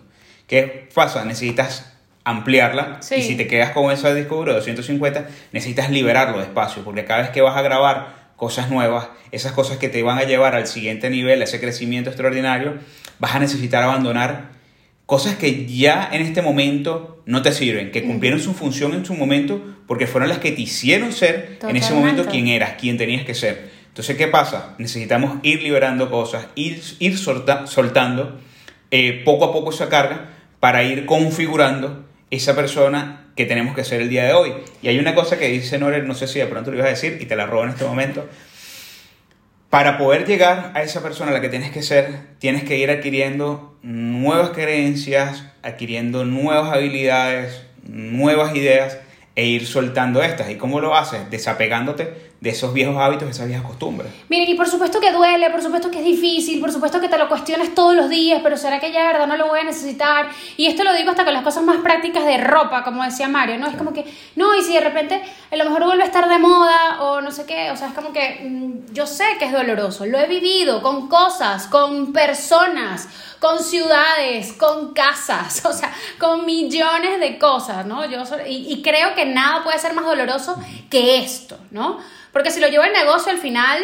¿Qué 0.47 0.89
pasa? 0.93 1.23
Necesitas 1.25 1.93
ampliarla 2.23 2.99
y 3.15 3.21
si 3.21 3.35
te 3.35 3.47
quedas 3.47 3.71
con 3.71 3.91
ese 3.91 4.13
disco 4.13 4.35
duro 4.35 4.51
de 4.51 4.57
250 4.57 5.27
necesitas 5.53 5.89
liberarlo 5.89 6.37
de 6.37 6.43
espacio 6.43 6.83
porque 6.83 7.03
cada 7.03 7.23
vez 7.23 7.31
que 7.31 7.41
vas 7.41 7.57
a 7.57 7.63
grabar 7.63 8.31
cosas 8.35 8.69
nuevas, 8.69 9.07
esas 9.31 9.53
cosas 9.53 9.77
que 9.77 9.89
te 9.89 10.03
van 10.03 10.17
a 10.17 10.23
llevar 10.23 10.55
al 10.55 10.67
siguiente 10.67 11.09
nivel, 11.09 11.41
a 11.41 11.43
ese 11.45 11.59
crecimiento 11.59 12.09
extraordinario, 12.09 12.75
vas 13.19 13.35
a 13.35 13.39
necesitar 13.39 13.83
abandonar 13.83 14.49
cosas 15.05 15.35
que 15.35 15.67
ya 15.67 16.09
en 16.11 16.21
este 16.21 16.41
momento 16.41 17.21
no 17.25 17.41
te 17.43 17.51
sirven, 17.51 17.91
que 17.91 18.03
cumplieron 18.03 18.39
su 18.39 18.53
función 18.53 18.93
en 18.93 19.05
su 19.05 19.13
momento 19.13 19.61
porque 19.87 20.07
fueron 20.07 20.29
las 20.29 20.39
que 20.39 20.51
te 20.51 20.61
hicieron 20.61 21.11
ser 21.11 21.59
en 21.61 21.75
ese 21.75 21.93
momento 21.93 22.25
quien 22.25 22.47
eras, 22.47 22.73
quien 22.79 22.97
tenías 22.97 23.25
que 23.25 23.35
ser. 23.35 23.70
Entonces, 23.91 24.15
¿qué 24.15 24.27
pasa? 24.27 24.73
Necesitamos 24.77 25.39
ir 25.43 25.61
liberando 25.61 26.09
cosas, 26.09 26.47
ir, 26.55 26.81
ir 26.99 27.17
soltando 27.17 28.39
eh, 28.89 29.21
poco 29.25 29.43
a 29.43 29.51
poco 29.51 29.71
esa 29.71 29.89
carga 29.89 30.29
para 30.61 30.83
ir 30.83 31.05
configurando 31.05 32.05
esa 32.29 32.55
persona 32.55 33.27
que 33.35 33.45
tenemos 33.45 33.75
que 33.75 33.83
ser 33.83 34.01
el 34.01 34.07
día 34.07 34.23
de 34.23 34.31
hoy. 34.31 34.53
Y 34.81 34.87
hay 34.87 34.97
una 34.97 35.13
cosa 35.13 35.37
que 35.37 35.49
dice 35.49 35.77
Norel, 35.77 36.07
no 36.07 36.13
sé 36.13 36.27
si 36.27 36.39
de 36.39 36.45
pronto 36.45 36.71
lo 36.71 36.77
ibas 36.77 36.87
a 36.87 36.91
decir 36.91 37.17
y 37.19 37.25
te 37.25 37.35
la 37.35 37.47
robo 37.47 37.65
en 37.65 37.71
este 37.71 37.83
momento. 37.83 38.29
Para 39.69 39.97
poder 39.97 40.25
llegar 40.25 40.71
a 40.73 40.83
esa 40.83 41.03
persona 41.03 41.31
a 41.31 41.33
la 41.33 41.41
que 41.41 41.49
tienes 41.49 41.71
que 41.71 41.83
ser, 41.83 42.37
tienes 42.39 42.63
que 42.63 42.77
ir 42.77 42.89
adquiriendo 42.91 43.77
nuevas 43.81 44.51
creencias, 44.51 45.43
adquiriendo 45.63 46.23
nuevas 46.23 46.71
habilidades, 46.73 47.63
nuevas 47.83 48.55
ideas 48.55 48.99
e 49.35 49.47
ir 49.47 49.67
soltando 49.67 50.23
estas. 50.23 50.49
¿Y 50.49 50.55
cómo 50.55 50.79
lo 50.79 50.95
haces? 50.95 51.29
Desapegándote 51.29 52.30
de 52.41 52.49
esos 52.49 52.73
viejos 52.73 52.97
hábitos, 52.97 53.29
esas 53.29 53.45
viejas 53.45 53.63
costumbres. 53.63 54.11
Miren, 54.27 54.49
y 54.49 54.55
por 54.55 54.67
supuesto 54.67 54.99
que 54.99 55.11
duele, 55.11 55.51
por 55.51 55.61
supuesto 55.61 55.91
que 55.91 55.99
es 55.99 56.05
difícil, 56.05 56.59
por 56.59 56.71
supuesto 56.71 56.99
que 56.99 57.07
te 57.07 57.15
lo 57.19 57.29
cuestiones 57.29 57.75
todos 57.75 57.95
los 57.95 58.09
días, 58.09 58.41
pero 58.41 58.57
¿será 58.57 58.79
que 58.79 58.91
ya 58.91 59.03
verdad 59.03 59.27
no 59.27 59.37
lo 59.37 59.47
voy 59.47 59.59
a 59.59 59.63
necesitar? 59.63 60.27
Y 60.57 60.65
esto 60.65 60.83
lo 60.83 60.91
digo 60.95 61.11
hasta 61.11 61.23
con 61.23 61.35
las 61.35 61.43
cosas 61.43 61.63
más 61.63 61.77
prácticas 61.81 62.25
de 62.25 62.39
ropa, 62.39 62.83
como 62.83 63.03
decía 63.03 63.27
Mario, 63.27 63.59
¿no? 63.59 63.67
Es 63.67 63.75
como 63.75 63.93
que, 63.93 64.05
no, 64.35 64.55
y 64.55 64.63
si 64.63 64.73
de 64.73 64.79
repente 64.79 65.21
a 65.51 65.55
lo 65.55 65.65
mejor 65.65 65.85
vuelve 65.85 66.01
a 66.01 66.07
estar 66.07 66.27
de 66.27 66.39
moda 66.39 67.03
o 67.03 67.21
no 67.21 67.29
sé 67.29 67.45
qué, 67.45 67.69
o 67.69 67.77
sea, 67.77 67.89
es 67.89 67.93
como 67.93 68.11
que 68.11 68.41
mm, 68.43 68.91
yo 68.91 69.05
sé 69.05 69.25
que 69.37 69.45
es 69.45 69.51
doloroso, 69.51 70.07
lo 70.07 70.17
he 70.17 70.25
vivido 70.25 70.81
con 70.81 71.09
cosas, 71.09 71.67
con 71.67 72.11
personas, 72.11 73.07
con 73.39 73.59
ciudades, 73.59 74.53
con 74.53 74.95
casas, 74.95 75.63
o 75.69 75.73
sea, 75.73 75.93
con 76.17 76.47
millones 76.47 77.19
de 77.19 77.37
cosas, 77.37 77.85
¿no? 77.85 78.03
Yo 78.05 78.23
y 78.47 78.81
creo 78.81 79.13
que 79.13 79.25
nada 79.25 79.63
puede 79.63 79.77
ser 79.77 79.93
más 79.93 80.05
doloroso 80.05 80.57
que 80.89 81.19
esto, 81.19 81.59
¿no? 81.69 81.99
Porque 82.31 82.51
si 82.51 82.59
lo 82.59 82.67
llevo 82.67 82.83
el 82.83 82.93
negocio, 82.93 83.31
al 83.31 83.39
final 83.39 83.83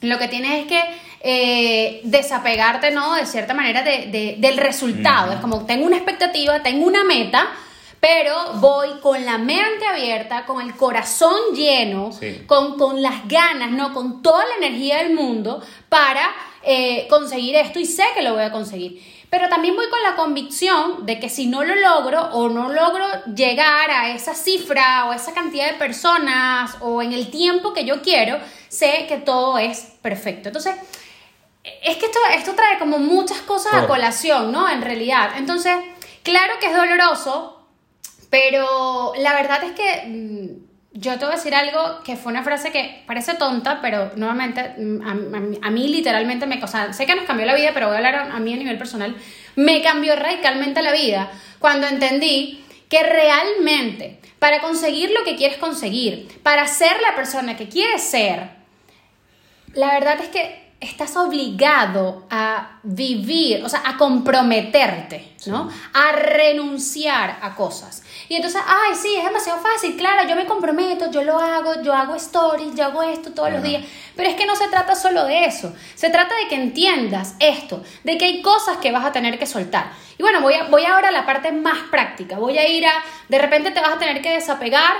lo 0.00 0.18
que 0.18 0.28
tienes 0.28 0.60
es 0.60 0.66
que 0.66 0.82
eh, 1.20 2.00
desapegarte, 2.04 2.90
¿no? 2.90 3.14
De 3.14 3.26
cierta 3.26 3.54
manera 3.54 3.82
de, 3.82 4.36
del 4.38 4.56
resultado. 4.58 5.32
Es 5.32 5.40
como, 5.40 5.64
tengo 5.64 5.86
una 5.86 5.96
expectativa, 5.96 6.62
tengo 6.62 6.86
una 6.86 7.02
meta, 7.04 7.48
pero 7.98 8.54
voy 8.56 8.88
con 9.00 9.24
la 9.24 9.38
mente 9.38 9.86
abierta, 9.86 10.44
con 10.44 10.60
el 10.60 10.74
corazón 10.76 11.54
lleno, 11.54 12.10
con, 12.46 12.76
con, 12.76 13.00
las 13.00 13.26
ganas, 13.26 13.70
¿no? 13.70 13.94
Con 13.94 14.20
toda 14.22 14.44
la 14.44 14.66
energía 14.66 14.98
del 14.98 15.14
mundo 15.14 15.62
para 15.88 16.30
eh, 16.62 17.06
conseguir 17.08 17.56
esto 17.56 17.78
y 17.78 17.86
sé 17.86 18.04
que 18.14 18.22
lo 18.22 18.34
voy 18.34 18.42
a 18.42 18.52
conseguir. 18.52 19.13
Pero 19.34 19.48
también 19.48 19.74
voy 19.74 19.90
con 19.90 20.00
la 20.00 20.14
convicción 20.14 21.06
de 21.06 21.18
que 21.18 21.28
si 21.28 21.48
no 21.48 21.64
lo 21.64 21.74
logro 21.74 22.22
o 22.34 22.48
no 22.48 22.68
logro 22.68 23.04
llegar 23.34 23.90
a 23.90 24.10
esa 24.10 24.32
cifra 24.32 25.06
o 25.06 25.12
esa 25.12 25.34
cantidad 25.34 25.66
de 25.66 25.76
personas 25.76 26.76
o 26.80 27.02
en 27.02 27.12
el 27.12 27.32
tiempo 27.32 27.74
que 27.74 27.84
yo 27.84 28.00
quiero, 28.00 28.38
sé 28.68 29.06
que 29.08 29.16
todo 29.16 29.58
es 29.58 29.96
perfecto. 30.02 30.50
Entonces, 30.50 30.76
es 31.64 31.96
que 31.96 32.06
esto, 32.06 32.18
esto 32.32 32.54
trae 32.54 32.78
como 32.78 33.00
muchas 33.00 33.38
cosas 33.38 33.74
a 33.74 33.88
colación, 33.88 34.52
¿no? 34.52 34.70
En 34.70 34.82
realidad. 34.82 35.30
Entonces, 35.36 35.74
claro 36.22 36.54
que 36.60 36.66
es 36.66 36.76
doloroso, 36.76 37.60
pero 38.30 39.14
la 39.18 39.34
verdad 39.34 39.64
es 39.64 39.72
que 39.72 40.06
mm, 40.06 40.73
yo 40.96 41.18
te 41.18 41.24
voy 41.24 41.34
a 41.34 41.36
decir 41.36 41.54
algo 41.54 42.02
que 42.04 42.16
fue 42.16 42.30
una 42.30 42.44
frase 42.44 42.70
que 42.70 43.02
parece 43.04 43.34
tonta, 43.34 43.80
pero 43.82 44.12
nuevamente 44.14 44.74
mm, 44.78 45.58
a, 45.60 45.70
mí 45.70 45.88
literalmente 45.88 46.46
me... 46.46 46.62
O 46.62 46.68
sea, 46.68 46.92
sé 46.92 47.04
que 47.04 47.16
nos 47.16 47.24
cambió 47.24 47.44
la 47.46 47.54
vida, 47.56 47.72
pero 47.74 47.88
voy 47.88 47.96
a 47.96 47.98
hablar 47.98 48.14
a, 48.14 48.38
mí 48.38 48.54
a 48.54 48.56
nivel 48.56 48.78
personal. 48.78 49.16
Me 49.56 49.82
cambió 49.82 50.14
radicalmente 50.14 50.82
la 50.82 50.92
vida 50.92 51.30
cuando 51.58 51.88
entendí 51.88 52.64
que 52.88 53.02
realmente 53.02 54.20
para 54.38 54.60
conseguir 54.60 55.10
lo 55.10 55.24
que 55.24 55.34
quieres 55.34 55.58
conseguir, 55.58 56.28
para 56.42 56.68
ser 56.68 57.00
la 57.00 57.16
persona 57.16 57.56
que 57.56 57.68
quieres 57.68 58.02
ser, 58.02 58.50
la 59.72 59.94
verdad 59.94 60.20
es 60.20 60.28
que 60.28 60.63
estás 60.84 61.16
obligado 61.16 62.24
a 62.30 62.78
vivir, 62.82 63.64
o 63.64 63.68
sea, 63.68 63.82
a 63.84 63.96
comprometerte, 63.96 65.34
¿no? 65.46 65.70
A 65.92 66.12
renunciar 66.12 67.38
a 67.40 67.54
cosas. 67.54 68.02
Y 68.28 68.36
entonces, 68.36 68.60
ay, 68.66 68.94
sí, 68.94 69.16
es 69.16 69.24
demasiado 69.24 69.60
fácil, 69.60 69.96
claro, 69.96 70.28
yo 70.28 70.36
me 70.36 70.46
comprometo, 70.46 71.10
yo 71.10 71.22
lo 71.22 71.38
hago, 71.38 71.82
yo 71.82 71.92
hago 71.92 72.14
stories, 72.14 72.74
yo 72.74 72.84
hago 72.84 73.02
esto 73.02 73.32
todos 73.32 73.52
los 73.52 73.62
días. 73.62 73.84
Pero 74.16 74.28
es 74.28 74.36
que 74.36 74.46
no 74.46 74.56
se 74.56 74.68
trata 74.68 74.94
solo 74.94 75.24
de 75.24 75.46
eso, 75.46 75.74
se 75.94 76.10
trata 76.10 76.34
de 76.36 76.48
que 76.48 76.54
entiendas 76.54 77.34
esto, 77.40 77.82
de 78.04 78.16
que 78.16 78.26
hay 78.26 78.42
cosas 78.42 78.76
que 78.78 78.92
vas 78.92 79.04
a 79.04 79.12
tener 79.12 79.38
que 79.38 79.46
soltar. 79.46 79.92
Y 80.18 80.22
bueno, 80.22 80.40
voy, 80.40 80.54
a, 80.54 80.64
voy 80.64 80.84
ahora 80.84 81.08
a 81.08 81.12
la 81.12 81.26
parte 81.26 81.50
más 81.52 81.78
práctica, 81.90 82.38
voy 82.38 82.58
a 82.58 82.68
ir 82.68 82.86
a, 82.86 82.92
de 83.28 83.38
repente 83.38 83.70
te 83.70 83.80
vas 83.80 83.94
a 83.94 83.98
tener 83.98 84.22
que 84.22 84.30
desapegar 84.30 84.94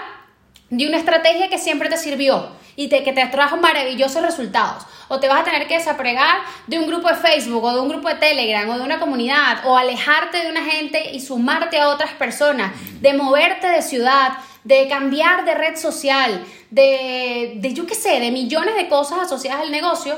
de 0.77 0.89
una 0.89 0.99
estrategia 0.99 1.49
que 1.49 1.59
siempre 1.59 1.89
te 1.89 1.97
sirvió 1.97 2.49
y 2.77 2.89
que 2.89 3.01
te 3.01 3.27
trajo 3.27 3.57
maravillosos 3.57 4.23
resultados. 4.23 4.85
O 5.09 5.21
te 5.21 5.29
vas 5.29 5.41
a 5.41 5.45
tener 5.45 5.69
que 5.69 5.79
desapregar 5.79 6.39
de 6.67 6.79
un 6.79 6.87
grupo 6.87 7.09
de 7.09 7.15
Facebook 7.15 7.63
o 7.63 7.73
de 7.73 7.81
un 7.81 7.89
grupo 7.89 8.09
de 8.09 8.17
Telegram 8.17 8.69
o 8.69 8.79
de 8.79 8.85
una 8.85 8.99
comunidad 8.99 9.67
o 9.67 9.77
alejarte 9.77 10.43
de 10.43 10.51
una 10.51 10.65
gente 10.65 11.13
y 11.13 11.21
sumarte 11.21 11.79
a 11.79 11.89
otras 11.89 12.13
personas, 12.13 12.73
de 13.01 13.15
moverte 13.15 13.69
de 13.69 13.83
ciudad, 13.83 14.33
de 14.65 14.89
cambiar 14.89 15.45
de 15.45 15.55
red 15.55 15.77
social, 15.77 16.45
de, 16.71 17.55
de 17.57 17.75
yo 17.75 17.87
qué 17.87 17.95
sé, 17.95 18.19
de 18.19 18.31
millones 18.31 18.75
de 18.75 18.89
cosas 18.89 19.21
asociadas 19.21 19.63
al 19.63 19.71
negocio. 19.71 20.17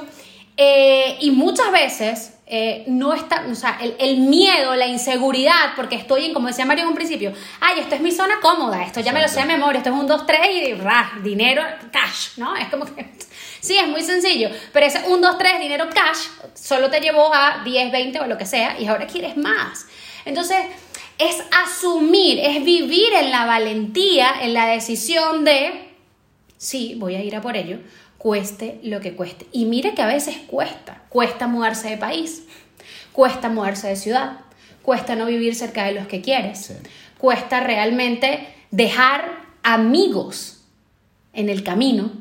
Eh, 0.56 1.18
y 1.20 1.32
muchas 1.32 1.70
veces 1.70 2.35
eh, 2.48 2.84
no 2.86 3.12
está, 3.12 3.44
o 3.50 3.54
sea, 3.56 3.76
el, 3.80 4.18
miedo, 4.18 4.76
la 4.76 4.86
inseguridad, 4.86 5.74
porque 5.74 5.96
estoy 5.96 6.26
en, 6.26 6.32
como 6.32 6.46
decía 6.46 6.64
Mario 6.64 6.84
en 6.84 6.90
un 6.90 6.94
principio, 6.94 7.32
ay, 7.58 7.80
esto 7.80 7.96
es 7.96 8.00
mi 8.00 8.12
zona 8.12 8.38
cómoda, 8.40 8.84
esto 8.84 9.00
ya 9.00 9.12
me 9.12 9.20
lo 9.20 9.26
sé 9.26 9.40
de 9.40 9.46
memoria, 9.46 9.78
esto 9.78 9.90
es 9.90 9.96
un 9.96 10.06
2, 10.06 10.26
3 10.26 10.40
y 10.68 10.74
ra, 10.74 11.12
dinero, 11.24 11.62
cash, 11.90 12.36
¿no? 12.36 12.54
Es 12.54 12.68
como 12.68 12.84
que, 12.84 13.10
sí, 13.60 13.76
es 13.76 13.88
muy 13.88 14.02
sencillo, 14.02 14.48
pero 14.72 14.86
ese 14.86 15.02
1, 15.08 15.16
2, 15.16 15.38
3, 15.38 15.58
dinero 15.58 15.86
cash, 15.92 16.28
solo 16.54 16.88
te 16.88 17.00
llevó 17.00 17.34
a 17.34 17.62
10, 17.64 17.90
20 17.90 18.20
o 18.20 18.26
lo 18.28 18.38
que 18.38 18.46
sea, 18.46 18.78
y 18.78 18.86
ahora 18.86 19.08
quieres 19.08 19.36
más. 19.36 19.86
Entonces, 20.24 20.66
es 21.18 21.42
asumir, 21.50 22.38
es 22.38 22.64
vivir 22.64 23.12
en 23.14 23.32
la 23.32 23.44
valentía, 23.44 24.34
en 24.42 24.54
la 24.54 24.66
decisión 24.66 25.44
de, 25.44 25.90
sí, 26.58 26.94
voy 26.96 27.16
a 27.16 27.22
ir 27.24 27.34
a 27.34 27.40
por 27.40 27.56
ello, 27.56 27.78
cueste 28.18 28.80
lo 28.82 29.00
que 29.00 29.14
cueste. 29.14 29.46
Y 29.52 29.64
mire 29.66 29.94
que 29.94 30.02
a 30.02 30.06
veces 30.06 30.36
cuesta. 30.46 31.02
Cuesta 31.08 31.46
mudarse 31.46 31.88
de 31.88 31.96
país, 31.96 32.44
cuesta 33.12 33.48
mudarse 33.48 33.88
de 33.88 33.96
ciudad, 33.96 34.40
cuesta 34.82 35.16
no 35.16 35.26
vivir 35.26 35.54
cerca 35.54 35.84
de 35.84 35.92
los 35.92 36.06
que 36.06 36.20
quieres, 36.20 36.72
cuesta 37.18 37.60
realmente 37.60 38.46
dejar 38.70 39.30
amigos 39.62 40.64
en 41.32 41.48
el 41.48 41.62
camino 41.62 42.12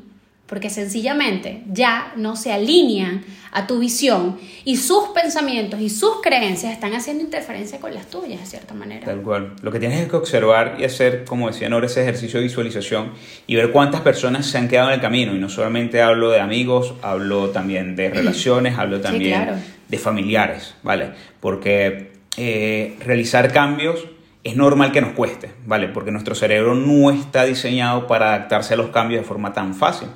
porque 0.46 0.70
sencillamente 0.70 1.64
ya 1.66 2.12
no 2.16 2.36
se 2.36 2.52
alinean 2.52 3.24
a 3.56 3.66
tu 3.66 3.78
visión 3.78 4.36
y 4.66 4.76
sus 4.76 5.08
pensamientos 5.14 5.80
y 5.80 5.88
sus 5.88 6.20
creencias 6.22 6.74
están 6.74 6.92
haciendo 6.92 7.24
interferencia 7.24 7.80
con 7.80 7.94
las 7.94 8.06
tuyas 8.10 8.38
de 8.38 8.46
cierta 8.46 8.74
manera. 8.74 9.06
Tal 9.06 9.22
cual. 9.22 9.54
Lo 9.62 9.72
que 9.72 9.80
tienes 9.80 9.98
es 9.98 10.10
que 10.10 10.16
observar 10.16 10.76
y 10.78 10.84
hacer, 10.84 11.24
como 11.24 11.46
decían 11.46 11.72
ahora, 11.72 11.86
ese 11.86 12.02
ejercicio 12.02 12.38
de 12.38 12.44
visualización 12.44 13.12
y 13.46 13.56
ver 13.56 13.72
cuántas 13.72 14.02
personas 14.02 14.44
se 14.44 14.58
han 14.58 14.68
quedado 14.68 14.88
en 14.88 14.96
el 14.96 15.00
camino. 15.00 15.34
Y 15.34 15.38
no 15.38 15.48
solamente 15.48 16.02
hablo 16.02 16.30
de 16.30 16.38
amigos, 16.38 16.92
hablo 17.00 17.48
también 17.48 17.96
de 17.96 18.10
relaciones, 18.14 18.76
hablo 18.76 19.00
también 19.00 19.48
de 19.88 19.98
familiares, 19.98 20.74
¿vale? 20.82 21.12
Porque 21.40 22.12
eh, 22.36 22.98
realizar 23.06 23.50
cambios 23.54 24.06
es 24.44 24.54
normal 24.54 24.92
que 24.92 25.00
nos 25.00 25.12
cueste, 25.12 25.50
¿vale? 25.64 25.88
Porque 25.88 26.10
nuestro 26.10 26.34
cerebro 26.34 26.74
no 26.74 27.10
está 27.10 27.44
diseñado 27.44 28.06
para 28.06 28.34
adaptarse 28.34 28.74
a 28.74 28.76
los 28.76 28.90
cambios 28.90 29.22
de 29.22 29.26
forma 29.26 29.54
tan 29.54 29.74
fácil. 29.74 30.08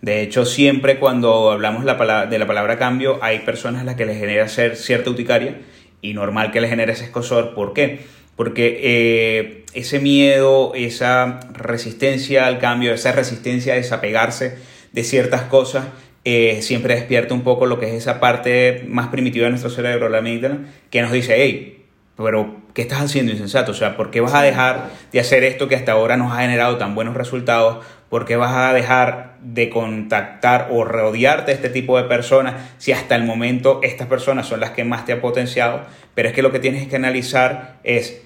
De 0.00 0.22
hecho, 0.22 0.44
siempre 0.44 0.98
cuando 0.98 1.50
hablamos 1.50 1.80
de 1.80 2.38
la 2.38 2.46
palabra 2.46 2.78
cambio, 2.78 3.18
hay 3.22 3.40
personas 3.40 3.82
a 3.82 3.84
las 3.84 3.96
que 3.96 4.06
les 4.06 4.18
genera 4.18 4.48
ser 4.48 4.76
cierta 4.76 5.10
uticaria 5.10 5.58
y 6.02 6.14
normal 6.14 6.52
que 6.52 6.60
les 6.60 6.70
genere 6.70 6.92
ese 6.92 7.04
escosor. 7.04 7.54
¿Por 7.54 7.72
qué? 7.72 8.00
Porque 8.36 8.80
eh, 8.82 9.64
ese 9.72 9.98
miedo, 9.98 10.72
esa 10.74 11.40
resistencia 11.52 12.46
al 12.46 12.58
cambio, 12.58 12.92
esa 12.92 13.12
resistencia 13.12 13.72
a 13.72 13.76
desapegarse 13.76 14.58
de 14.92 15.04
ciertas 15.04 15.42
cosas, 15.42 15.86
eh, 16.24 16.60
siempre 16.60 16.94
despierta 16.94 17.34
un 17.34 17.42
poco 17.42 17.66
lo 17.66 17.78
que 17.78 17.88
es 17.88 17.94
esa 17.94 18.20
parte 18.20 18.84
más 18.88 19.08
primitiva 19.08 19.44
de 19.44 19.50
nuestro 19.50 19.70
cerebro, 19.70 20.08
la 20.08 20.18
amígdala, 20.18 20.58
que 20.90 21.00
nos 21.00 21.12
dice, 21.12 21.34
hey, 21.36 21.84
pero 22.16 22.56
¿qué 22.74 22.82
estás 22.82 23.00
haciendo 23.00 23.32
insensato? 23.32 23.72
O 23.72 23.74
sea, 23.74 23.96
¿por 23.96 24.10
qué 24.10 24.20
vas 24.20 24.34
a 24.34 24.42
dejar 24.42 24.90
de 25.12 25.20
hacer 25.20 25.44
esto 25.44 25.68
que 25.68 25.76
hasta 25.76 25.92
ahora 25.92 26.16
nos 26.16 26.32
ha 26.32 26.40
generado 26.40 26.78
tan 26.78 26.94
buenos 26.94 27.14
resultados? 27.14 27.84
¿Por 28.08 28.24
qué 28.24 28.36
vas 28.36 28.54
a 28.54 28.72
dejar 28.72 29.36
de 29.40 29.68
contactar 29.68 30.68
o 30.70 30.84
rodearte 30.84 31.50
de 31.50 31.56
este 31.56 31.68
tipo 31.68 31.96
de 31.96 32.04
personas 32.04 32.54
si 32.78 32.92
hasta 32.92 33.16
el 33.16 33.24
momento 33.24 33.80
estas 33.82 34.06
personas 34.06 34.46
son 34.46 34.60
las 34.60 34.70
que 34.70 34.84
más 34.84 35.04
te 35.04 35.12
han 35.12 35.20
potenciado? 35.20 35.82
Pero 36.14 36.28
es 36.28 36.34
que 36.34 36.42
lo 36.42 36.52
que 36.52 36.60
tienes 36.60 36.86
que 36.86 36.96
analizar 36.96 37.78
es, 37.82 38.22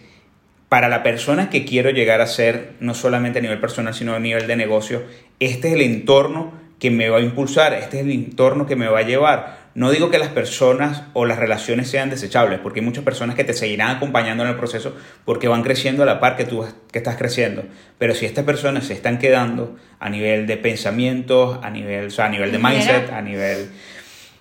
para 0.69 0.89
la 0.89 1.03
persona 1.03 1.51
que 1.51 1.65
quiero 1.65 1.91
llegar 1.91 2.21
a 2.21 2.27
ser, 2.27 2.75
no 2.81 2.95
solamente 2.95 3.39
a 3.39 3.43
nivel 3.43 3.59
personal, 3.59 3.95
sino 3.95 4.15
a 4.15 4.21
nivel 4.21 4.47
de 4.47 4.57
negocio, 4.57 5.03
este 5.41 5.69
es 5.69 5.75
el 5.75 5.81
entorno 5.81 6.53
que 6.79 6.91
me 6.91 7.09
va 7.09 7.19
a 7.19 7.21
impulsar, 7.21 7.75
este 7.75 7.99
es 7.99 8.05
el 8.05 8.13
entorno 8.13 8.67
que 8.67 8.77
me 8.77 8.89
va 8.89 9.01
a 9.01 9.03
llevar 9.03 9.60
no 9.75 9.91
digo 9.91 10.11
que 10.11 10.19
las 10.19 10.29
personas 10.29 11.05
o 11.12 11.27
las 11.27 11.39
relaciones 11.39 11.89
sean 11.89 12.11
desechables, 12.11 12.59
porque 12.59 12.81
hay 12.81 12.87
muchas 12.87 13.05
personas 13.05 13.37
que 13.37 13.45
te 13.45 13.53
seguirán 13.53 13.97
acompañando 13.97 14.43
en 14.43 14.50
el 14.50 14.57
proceso 14.57 14.97
porque 15.25 15.47
van 15.47 15.62
creciendo 15.62 16.03
a 16.03 16.07
la 16.07 16.19
par 16.19 16.37
que 16.37 16.45
tú 16.45 16.67
que 16.91 16.99
estás 16.99 17.17
creciendo. 17.17 17.62
Pero 17.99 18.15
si 18.15 18.27
estas 18.27 18.45
personas 18.45 18.85
se 18.85 18.95
están 18.95 19.19
quedando 19.19 19.77
a 20.00 20.11
nivel 20.11 20.47
de 20.47 20.57
pensamientos, 20.57 21.59
a 21.62 21.71
nivel, 21.71 22.07
o 22.07 22.11
sea, 22.11 22.27
a 22.27 22.31
nivel 22.31 22.50
de 22.50 22.59
mindset, 22.59 23.11
a 23.11 23.23
nivel 23.23 23.71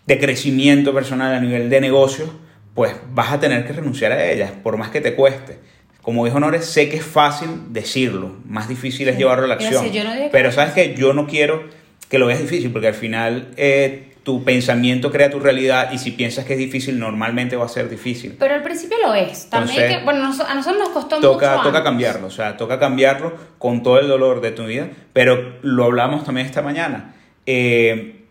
de 0.07 0.19
crecimiento 0.19 0.93
personal, 0.93 1.35
a 1.35 1.39
nivel 1.39 1.69
de 1.69 1.79
negocio, 1.79 2.33
pues 2.73 2.95
vas 3.11 3.31
a 3.31 3.39
tener 3.39 3.67
que 3.67 3.73
renunciar 3.73 4.11
a 4.11 4.31
ellas, 4.31 4.51
por 4.63 4.77
más 4.77 4.89
que 4.89 5.01
te 5.01 5.13
cueste. 5.13 5.59
Como 6.01 6.25
dijo 6.25 6.37
Honores, 6.37 6.65
sé 6.65 6.89
que 6.89 6.97
es 6.97 7.03
fácil 7.03 7.49
decirlo, 7.69 8.37
más 8.45 8.67
difícil 8.67 9.07
es 9.09 9.17
llevarlo 9.17 9.45
a 9.45 9.47
la 9.47 9.53
acción. 9.55 9.85
Pero 10.31 10.51
sabes 10.51 10.73
que 10.73 10.95
yo 10.95 11.13
no 11.13 11.27
quiero 11.27 11.67
que 12.09 12.17
lo 12.17 12.25
veas 12.25 12.39
difícil, 12.39 12.71
porque 12.71 12.87
al 12.87 12.95
final 12.95 13.49
eh, 13.57 14.08
tu 14.23 14.43
pensamiento 14.43 15.11
crea 15.11 15.29
tu 15.29 15.39
realidad 15.39 15.91
y 15.91 15.97
si 15.97 16.11
piensas 16.11 16.45
que 16.45 16.53
es 16.53 16.59
difícil, 16.59 16.99
normalmente 16.99 17.55
va 17.55 17.65
a 17.65 17.69
ser 17.69 17.89
difícil. 17.89 18.35
Pero 18.37 18.55
al 18.55 18.63
principio 18.63 18.97
lo 19.03 19.13
es. 19.13 19.49
También 19.49 20.03
bueno, 20.03 20.23
a 20.25 20.55
nosotros 20.55 20.79
nos 20.79 20.89
costó 20.89 21.19
toca, 21.19 21.57
mucho. 21.57 21.69
Toca 21.69 21.83
cambiarlo, 21.83 22.27
o 22.27 22.31
sea, 22.31 22.57
toca 22.57 22.79
cambiarlo 22.79 23.33
con 23.57 23.83
todo 23.83 23.99
el 23.99 24.07
dolor 24.07 24.41
de 24.41 24.51
tu 24.51 24.65
vida, 24.65 24.89
pero 25.13 25.55
lo 25.61 25.85
hablamos 25.85 26.23
también 26.23 26.45
esta 26.45 26.61
mañana. 26.61 27.15
Eh, 27.45 28.25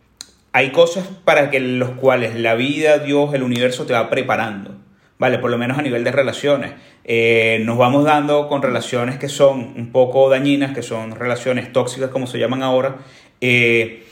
hay 0.52 0.72
cosas 0.72 1.06
para 1.24 1.50
que 1.50 1.60
los 1.60 1.90
cuales 1.90 2.34
la 2.34 2.54
vida, 2.54 2.98
Dios, 2.98 3.32
el 3.34 3.42
universo 3.42 3.86
te 3.86 3.92
va 3.92 4.10
preparando, 4.10 4.74
¿vale? 5.18 5.38
Por 5.38 5.50
lo 5.50 5.58
menos 5.58 5.78
a 5.78 5.82
nivel 5.82 6.04
de 6.04 6.12
relaciones. 6.12 6.72
Eh, 7.04 7.60
nos 7.64 7.78
vamos 7.78 8.04
dando 8.04 8.48
con 8.48 8.60
relaciones 8.62 9.18
que 9.18 9.28
son 9.28 9.74
un 9.76 9.92
poco 9.92 10.28
dañinas, 10.28 10.74
que 10.74 10.82
son 10.82 11.12
relaciones 11.14 11.72
tóxicas, 11.72 12.10
como 12.10 12.26
se 12.26 12.38
llaman 12.38 12.62
ahora. 12.62 12.96
Eh, 13.40 14.04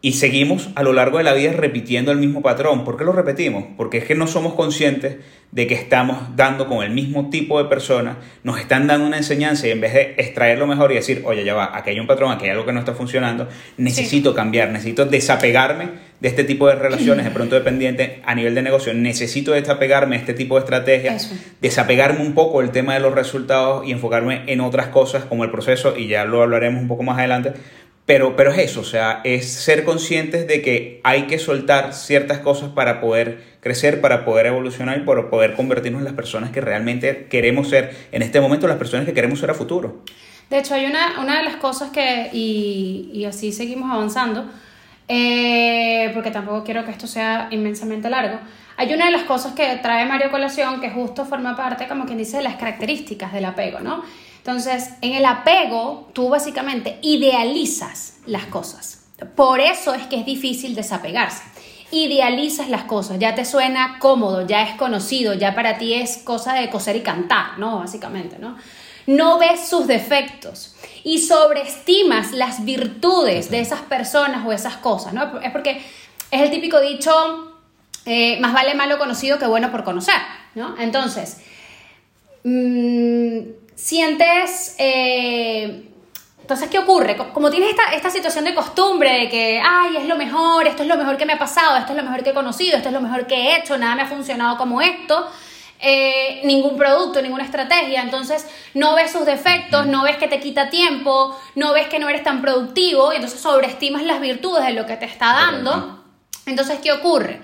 y 0.00 0.12
seguimos 0.12 0.70
a 0.76 0.84
lo 0.84 0.92
largo 0.92 1.18
de 1.18 1.24
la 1.24 1.34
vida 1.34 1.52
repitiendo 1.52 2.12
el 2.12 2.18
mismo 2.18 2.40
patrón. 2.40 2.84
¿Por 2.84 2.96
qué 2.96 3.04
lo 3.04 3.12
repetimos? 3.12 3.64
Porque 3.76 3.98
es 3.98 4.04
que 4.04 4.14
no 4.14 4.28
somos 4.28 4.54
conscientes 4.54 5.16
de 5.50 5.66
que 5.66 5.74
estamos 5.74 6.36
dando 6.36 6.68
con 6.68 6.84
el 6.84 6.90
mismo 6.90 7.30
tipo 7.30 7.60
de 7.60 7.68
personas, 7.68 8.18
nos 8.44 8.60
están 8.60 8.86
dando 8.86 9.06
una 9.06 9.16
enseñanza 9.16 9.66
y 9.66 9.70
en 9.70 9.80
vez 9.80 9.94
de 9.94 10.14
extraer 10.18 10.58
lo 10.58 10.66
mejor 10.66 10.92
y 10.92 10.96
decir, 10.96 11.22
oye, 11.24 11.42
ya 11.42 11.54
va, 11.54 11.76
aquí 11.76 11.90
hay 11.90 11.98
un 11.98 12.06
patrón, 12.06 12.30
aquí 12.30 12.44
hay 12.44 12.50
algo 12.50 12.66
que 12.66 12.72
no 12.72 12.80
está 12.80 12.92
funcionando, 12.92 13.48
necesito 13.78 14.34
cambiar, 14.34 14.70
necesito 14.70 15.06
desapegarme 15.06 15.88
de 16.20 16.28
este 16.28 16.44
tipo 16.44 16.68
de 16.68 16.74
relaciones 16.74 17.24
de 17.24 17.30
pronto 17.30 17.54
dependiente 17.54 18.20
a 18.26 18.34
nivel 18.34 18.54
de 18.54 18.62
negocio, 18.62 18.92
necesito 18.92 19.52
desapegarme 19.52 20.16
de 20.16 20.20
este 20.20 20.34
tipo 20.34 20.56
de 20.56 20.60
estrategias, 20.60 21.32
desapegarme 21.62 22.20
un 22.20 22.34
poco 22.34 22.60
del 22.60 22.70
tema 22.70 22.94
de 22.94 23.00
los 23.00 23.14
resultados 23.14 23.86
y 23.86 23.92
enfocarme 23.92 24.42
en 24.46 24.60
otras 24.60 24.88
cosas 24.88 25.24
como 25.24 25.44
el 25.44 25.50
proceso, 25.50 25.96
y 25.96 26.08
ya 26.08 26.24
lo 26.26 26.42
hablaremos 26.42 26.82
un 26.82 26.88
poco 26.88 27.04
más 27.04 27.18
adelante, 27.18 27.54
pero, 28.08 28.36
pero 28.36 28.50
es 28.52 28.58
eso, 28.70 28.80
o 28.80 28.84
sea, 28.84 29.20
es 29.22 29.52
ser 29.52 29.84
conscientes 29.84 30.48
de 30.48 30.62
que 30.62 31.02
hay 31.04 31.24
que 31.24 31.38
soltar 31.38 31.92
ciertas 31.92 32.38
cosas 32.38 32.70
para 32.70 33.02
poder 33.02 33.44
crecer, 33.60 34.00
para 34.00 34.24
poder 34.24 34.46
evolucionar 34.46 34.96
y 34.96 35.00
para 35.02 35.28
poder 35.28 35.52
convertirnos 35.52 35.98
en 35.98 36.06
las 36.06 36.14
personas 36.14 36.50
que 36.50 36.62
realmente 36.62 37.26
queremos 37.26 37.68
ser 37.68 37.94
en 38.10 38.22
este 38.22 38.40
momento, 38.40 38.66
las 38.66 38.78
personas 38.78 39.04
que 39.04 39.12
queremos 39.12 39.40
ser 39.40 39.50
a 39.50 39.54
futuro. 39.54 40.04
De 40.48 40.58
hecho, 40.58 40.74
hay 40.74 40.86
una, 40.86 41.20
una 41.20 41.36
de 41.36 41.44
las 41.44 41.56
cosas 41.56 41.90
que, 41.90 42.30
y, 42.32 43.10
y 43.12 43.26
así 43.26 43.52
seguimos 43.52 43.90
avanzando, 43.92 44.46
eh, 45.06 46.10
porque 46.14 46.30
tampoco 46.30 46.64
quiero 46.64 46.86
que 46.86 46.92
esto 46.92 47.06
sea 47.06 47.48
inmensamente 47.50 48.08
largo, 48.08 48.38
hay 48.78 48.94
una 48.94 49.04
de 49.04 49.12
las 49.12 49.24
cosas 49.24 49.52
que 49.52 49.66
trae 49.82 50.06
Mario 50.06 50.30
Colación 50.30 50.80
que 50.80 50.88
justo 50.88 51.26
forma 51.26 51.54
parte, 51.54 51.86
como 51.86 52.06
quien 52.06 52.16
dice, 52.16 52.38
de 52.38 52.44
las 52.44 52.56
características 52.56 53.34
del 53.34 53.44
apego, 53.44 53.80
¿no? 53.80 54.02
Entonces, 54.38 54.90
en 55.02 55.14
el 55.14 55.24
apego, 55.26 56.08
tú 56.14 56.28
básicamente 56.28 56.98
idealizas 57.02 58.18
las 58.26 58.46
cosas. 58.46 59.04
Por 59.34 59.60
eso 59.60 59.94
es 59.94 60.06
que 60.06 60.16
es 60.16 60.26
difícil 60.26 60.74
desapegarse. 60.74 61.42
Idealizas 61.90 62.68
las 62.68 62.84
cosas, 62.84 63.18
ya 63.18 63.34
te 63.34 63.44
suena 63.44 63.98
cómodo, 63.98 64.46
ya 64.46 64.62
es 64.62 64.76
conocido, 64.76 65.34
ya 65.34 65.54
para 65.54 65.78
ti 65.78 65.94
es 65.94 66.18
cosa 66.18 66.54
de 66.54 66.68
coser 66.70 66.96
y 66.96 67.00
cantar, 67.00 67.58
¿no? 67.58 67.78
Básicamente, 67.78 68.38
¿no? 68.38 68.56
No 69.06 69.38
ves 69.38 69.68
sus 69.68 69.86
defectos 69.86 70.76
y 71.02 71.18
sobreestimas 71.18 72.32
las 72.32 72.64
virtudes 72.64 73.50
de 73.50 73.60
esas 73.60 73.80
personas 73.80 74.46
o 74.46 74.52
esas 74.52 74.76
cosas, 74.76 75.14
¿no? 75.14 75.40
Es 75.40 75.50
porque 75.50 75.82
es 76.30 76.40
el 76.42 76.50
típico 76.50 76.78
dicho, 76.80 77.58
eh, 78.04 78.38
más 78.40 78.52
vale 78.52 78.74
malo 78.74 78.98
conocido 78.98 79.38
que 79.38 79.46
bueno 79.46 79.70
por 79.70 79.82
conocer, 79.82 80.20
¿no? 80.54 80.76
Entonces, 80.78 81.38
mmm, 82.44 83.38
sientes... 83.78 84.74
Eh, 84.78 85.84
entonces, 86.40 86.70
¿qué 86.70 86.78
ocurre? 86.78 87.14
Como 87.34 87.50
tienes 87.50 87.70
esta, 87.70 87.92
esta 87.92 88.08
situación 88.08 88.46
de 88.46 88.54
costumbre 88.54 89.12
de 89.12 89.28
que, 89.28 89.60
ay, 89.62 89.98
es 89.98 90.06
lo 90.06 90.16
mejor, 90.16 90.66
esto 90.66 90.82
es 90.82 90.88
lo 90.88 90.96
mejor 90.96 91.18
que 91.18 91.26
me 91.26 91.34
ha 91.34 91.38
pasado, 91.38 91.76
esto 91.76 91.92
es 91.92 91.98
lo 91.98 92.02
mejor 92.02 92.24
que 92.24 92.30
he 92.30 92.34
conocido, 92.34 92.78
esto 92.78 92.88
es 92.88 92.94
lo 92.94 93.02
mejor 93.02 93.26
que 93.26 93.34
he 93.34 93.56
hecho, 93.58 93.76
nada 93.76 93.94
me 93.94 94.00
ha 94.00 94.06
funcionado 94.06 94.56
como 94.56 94.80
esto, 94.80 95.30
eh, 95.78 96.40
ningún 96.44 96.78
producto, 96.78 97.20
ninguna 97.20 97.44
estrategia, 97.44 98.00
entonces 98.00 98.46
no 98.72 98.94
ves 98.94 99.12
sus 99.12 99.26
defectos, 99.26 99.86
no 99.88 100.04
ves 100.04 100.16
que 100.16 100.26
te 100.26 100.40
quita 100.40 100.70
tiempo, 100.70 101.38
no 101.54 101.74
ves 101.74 101.88
que 101.88 101.98
no 101.98 102.08
eres 102.08 102.22
tan 102.22 102.40
productivo, 102.40 103.12
y 103.12 103.16
entonces 103.16 103.40
sobreestimas 103.40 104.02
las 104.04 104.18
virtudes 104.18 104.64
de 104.64 104.72
lo 104.72 104.86
que 104.86 104.96
te 104.96 105.04
está 105.04 105.34
dando. 105.34 106.02
Entonces, 106.46 106.78
¿qué 106.82 106.92
ocurre? 106.92 107.42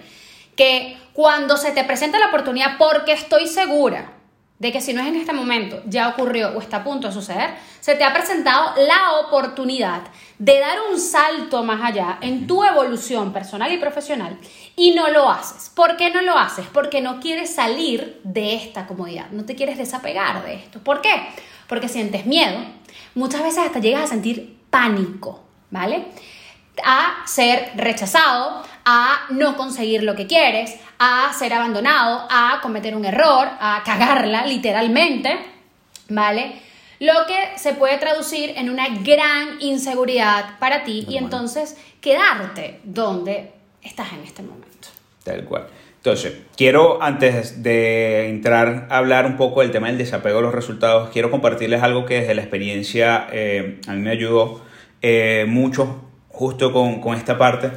Que 0.57 0.97
cuando 1.13 1.59
se 1.59 1.73
te 1.73 1.85
presenta 1.85 2.19
la 2.19 2.29
oportunidad, 2.29 2.79
porque 2.79 3.13
estoy 3.13 3.49
segura 3.49 4.14
de 4.59 4.73
que 4.73 4.81
si 4.81 4.93
no 4.93 5.01
es 5.01 5.09
en 5.09 5.17
este 5.17 5.33
momento, 5.33 5.83
ya 5.87 6.09
ocurrió 6.09 6.51
o 6.51 6.61
está 6.61 6.79
a 6.79 6.85
punto 6.85 7.09
de 7.09 7.15
suceder, 7.15 7.55
se 7.81 7.97
te 7.97 8.05
ha 8.05 8.15
presentado 8.15 8.73
la 8.87 9.21
oportunidad 9.27 10.03
de 10.39 10.61
dar 10.61 10.79
un 10.91 10.99
salto 10.99 11.65
más 11.65 11.83
allá 11.83 12.19
en 12.21 12.47
tu 12.47 12.63
evolución 12.65 13.33
personal 13.33 13.73
y 13.73 13.79
profesional 13.79 14.39
y 14.77 14.93
no 14.93 15.09
lo 15.09 15.29
haces. 15.29 15.71
¿Por 15.75 15.97
qué 15.97 16.11
no 16.11 16.23
lo 16.23 16.39
haces? 16.39 16.67
Porque 16.73 17.01
no 17.01 17.21
quieres 17.21 17.55
salir 17.55 18.21
de 18.23 18.55
esta 18.55 18.87
comodidad, 18.87 19.29
no 19.31 19.45
te 19.45 19.57
quieres 19.57 19.77
desapegar 19.77 20.45
de 20.45 20.55
esto. 20.55 20.79
¿Por 20.79 21.01
qué? 21.01 21.29
Porque 21.69 21.89
sientes 21.89 22.25
miedo, 22.27 22.59
muchas 23.15 23.43
veces 23.43 23.67
hasta 23.67 23.81
llegas 23.81 24.05
a 24.05 24.07
sentir 24.07 24.57
pánico, 24.71 25.43
¿vale? 25.71 26.07
A 26.85 27.25
ser 27.27 27.73
rechazado, 27.77 28.63
a 28.85 29.27
no 29.31 29.57
conseguir 29.57 30.03
lo 30.03 30.15
que 30.15 30.27
quieres, 30.27 30.77
a 30.99 31.33
ser 31.33 31.53
abandonado, 31.53 32.27
a 32.31 32.61
cometer 32.63 32.95
un 32.95 33.05
error, 33.05 33.49
a 33.59 33.83
cagarla 33.85 34.47
literalmente, 34.47 35.39
¿vale? 36.09 36.53
Lo 37.01 37.27
que 37.27 37.59
se 37.59 37.75
puede 37.75 37.99
traducir 37.99 38.53
en 38.57 38.71
una 38.71 38.89
gran 38.89 39.61
inseguridad 39.61 40.59
para 40.59 40.85
ti 40.85 41.05
y 41.09 41.17
entonces 41.17 41.77
quedarte 42.01 42.81
donde 42.85 43.53
estás 43.83 44.13
en 44.13 44.21
este 44.21 44.43
momento. 44.43 44.89
Tal 45.25 45.45
cual. 45.45 45.67
Entonces, 45.97 46.35
quiero 46.57 47.03
antes 47.03 47.63
de 47.63 48.29
entrar 48.29 48.89
a 48.91 48.99
hablar 48.99 49.25
un 49.25 49.39
poco 49.39 49.63
del 49.63 49.71
tema 49.71 49.87
del 49.87 49.97
desapego 49.97 50.37
de 50.37 50.43
los 50.43 50.55
resultados, 50.55 51.09
quiero 51.11 51.31
compartirles 51.31 51.83
algo 51.83 52.05
que 52.05 52.21
desde 52.21 52.35
la 52.35 52.43
experiencia 52.43 53.27
eh, 53.33 53.81
a 53.89 53.93
mí 53.93 54.03
me 54.03 54.11
ayudó 54.11 54.61
eh, 55.01 55.47
mucho 55.49 56.03
justo 56.29 56.73
con, 56.73 57.01
con 57.01 57.17
esta 57.17 57.39
parte 57.39 57.71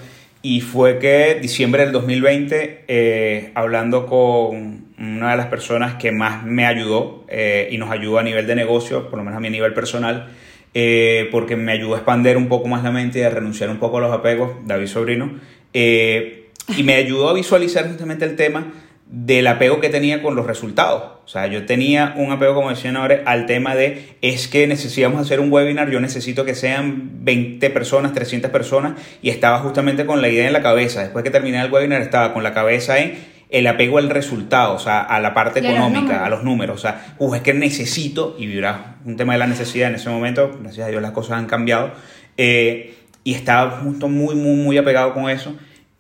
y 0.48 0.62
fue 0.62 0.98
que 0.98 1.40
diciembre 1.42 1.84
del 1.84 1.92
2020, 1.92 2.86
eh, 2.88 3.52
hablando 3.54 4.06
con 4.06 4.86
una 4.98 5.32
de 5.32 5.36
las 5.36 5.48
personas 5.48 5.96
que 5.96 6.14
más 6.14 6.46
me 6.46 6.66
ayudó 6.66 7.26
eh, 7.28 7.68
y 7.70 7.78
nos 7.78 7.92
ayudó 7.92 8.18
a 8.18 8.24
nivel 8.24 8.48
de 8.48 8.56
negocio, 8.56 9.10
por 9.10 9.20
lo 9.20 9.26
menos 9.26 9.40
a 9.40 9.42
mi 9.42 9.50
nivel 9.50 9.74
personal, 9.74 10.30
eh, 10.74 11.28
porque 11.34 11.58
me 11.58 11.74
ayudó 11.74 11.96
a 11.96 11.98
expandir 11.98 12.38
un 12.38 12.48
poco 12.48 12.70
más 12.70 12.82
la 12.82 12.92
mente 12.92 13.20
y 13.20 13.24
a 13.24 13.30
renunciar 13.30 13.70
un 13.70 13.78
poco 13.78 13.98
a 13.98 14.02
los 14.02 14.14
apegos, 14.14 14.52
David 14.66 14.88
Sobrino, 14.88 15.38
y 15.74 16.84
me 16.84 16.94
ayudó 16.94 17.28
a 17.28 17.34
visualizar 17.34 17.86
justamente 17.90 18.24
el 18.24 18.38
tema 18.38 18.72
del 19.10 19.48
apego 19.48 19.80
que 19.80 19.90
tenía 19.90 20.22
con 20.22 20.36
los 20.36 20.46
resultados. 20.46 21.04
O 21.24 21.28
sea, 21.30 21.48
yo 21.48 21.66
tenía 21.66 22.14
un 22.18 22.32
apego, 22.32 22.56
como 22.56 22.70
decían 22.70 22.98
ahora, 22.98 23.22
al 23.26 23.46
tema 23.46 23.74
de 23.74 24.18
es 24.22 24.48
que 24.48 24.68
necesitamos 24.68 25.22
hacer 25.22 25.40
un 25.40 25.52
webinar, 25.52 25.90
yo 25.90 26.00
necesito 26.00 26.44
que 26.46 26.56
sean 26.56 27.24
20 27.24 27.70
personas, 27.70 28.14
300 28.14 28.52
personas, 28.52 29.00
y 29.22 29.30
estaba 29.30 29.60
justamente 29.60 30.06
con 30.06 30.22
la 30.22 30.30
idea 30.30 30.48
en 30.48 30.54
la 30.54 30.62
cabeza. 30.62 31.02
Después 31.02 31.24
que 31.24 31.32
terminé 31.32 31.62
el 31.62 31.72
webinar, 31.72 32.02
estaba 32.02 32.34
con 32.34 32.44
la 32.44 32.54
cabeza 32.54 33.00
en 33.00 33.18
el 33.50 33.66
apego 33.68 33.98
al 33.98 34.10
resultado, 34.10 34.74
o 34.74 34.80
sea, 34.80 35.00
a 35.00 35.22
la 35.22 35.34
parte 35.34 35.60
económica, 35.60 36.26
a 36.26 36.30
los 36.30 36.44
números. 36.44 36.76
O 36.76 36.82
sea, 36.82 37.16
es 37.34 37.42
que 37.42 37.54
necesito, 37.54 38.36
y 38.38 38.46
vibra 38.46 38.98
un 39.06 39.16
tema 39.16 39.34
de 39.34 39.40
la 39.40 39.48
necesidad 39.48 39.90
en 39.90 39.96
ese 39.96 40.10
momento, 40.10 40.58
gracias 40.62 40.86
a 40.86 40.90
Dios 40.90 41.02
las 41.02 41.12
cosas 41.12 41.38
han 41.38 41.46
cambiado, 41.46 41.92
eh, 42.36 42.96
y 43.24 43.34
estaba 43.34 43.72
justo 43.80 44.10
muy, 44.10 44.36
muy, 44.36 44.56
muy 44.56 44.78
apegado 44.78 45.14
con 45.14 45.30
eso. 45.30 45.56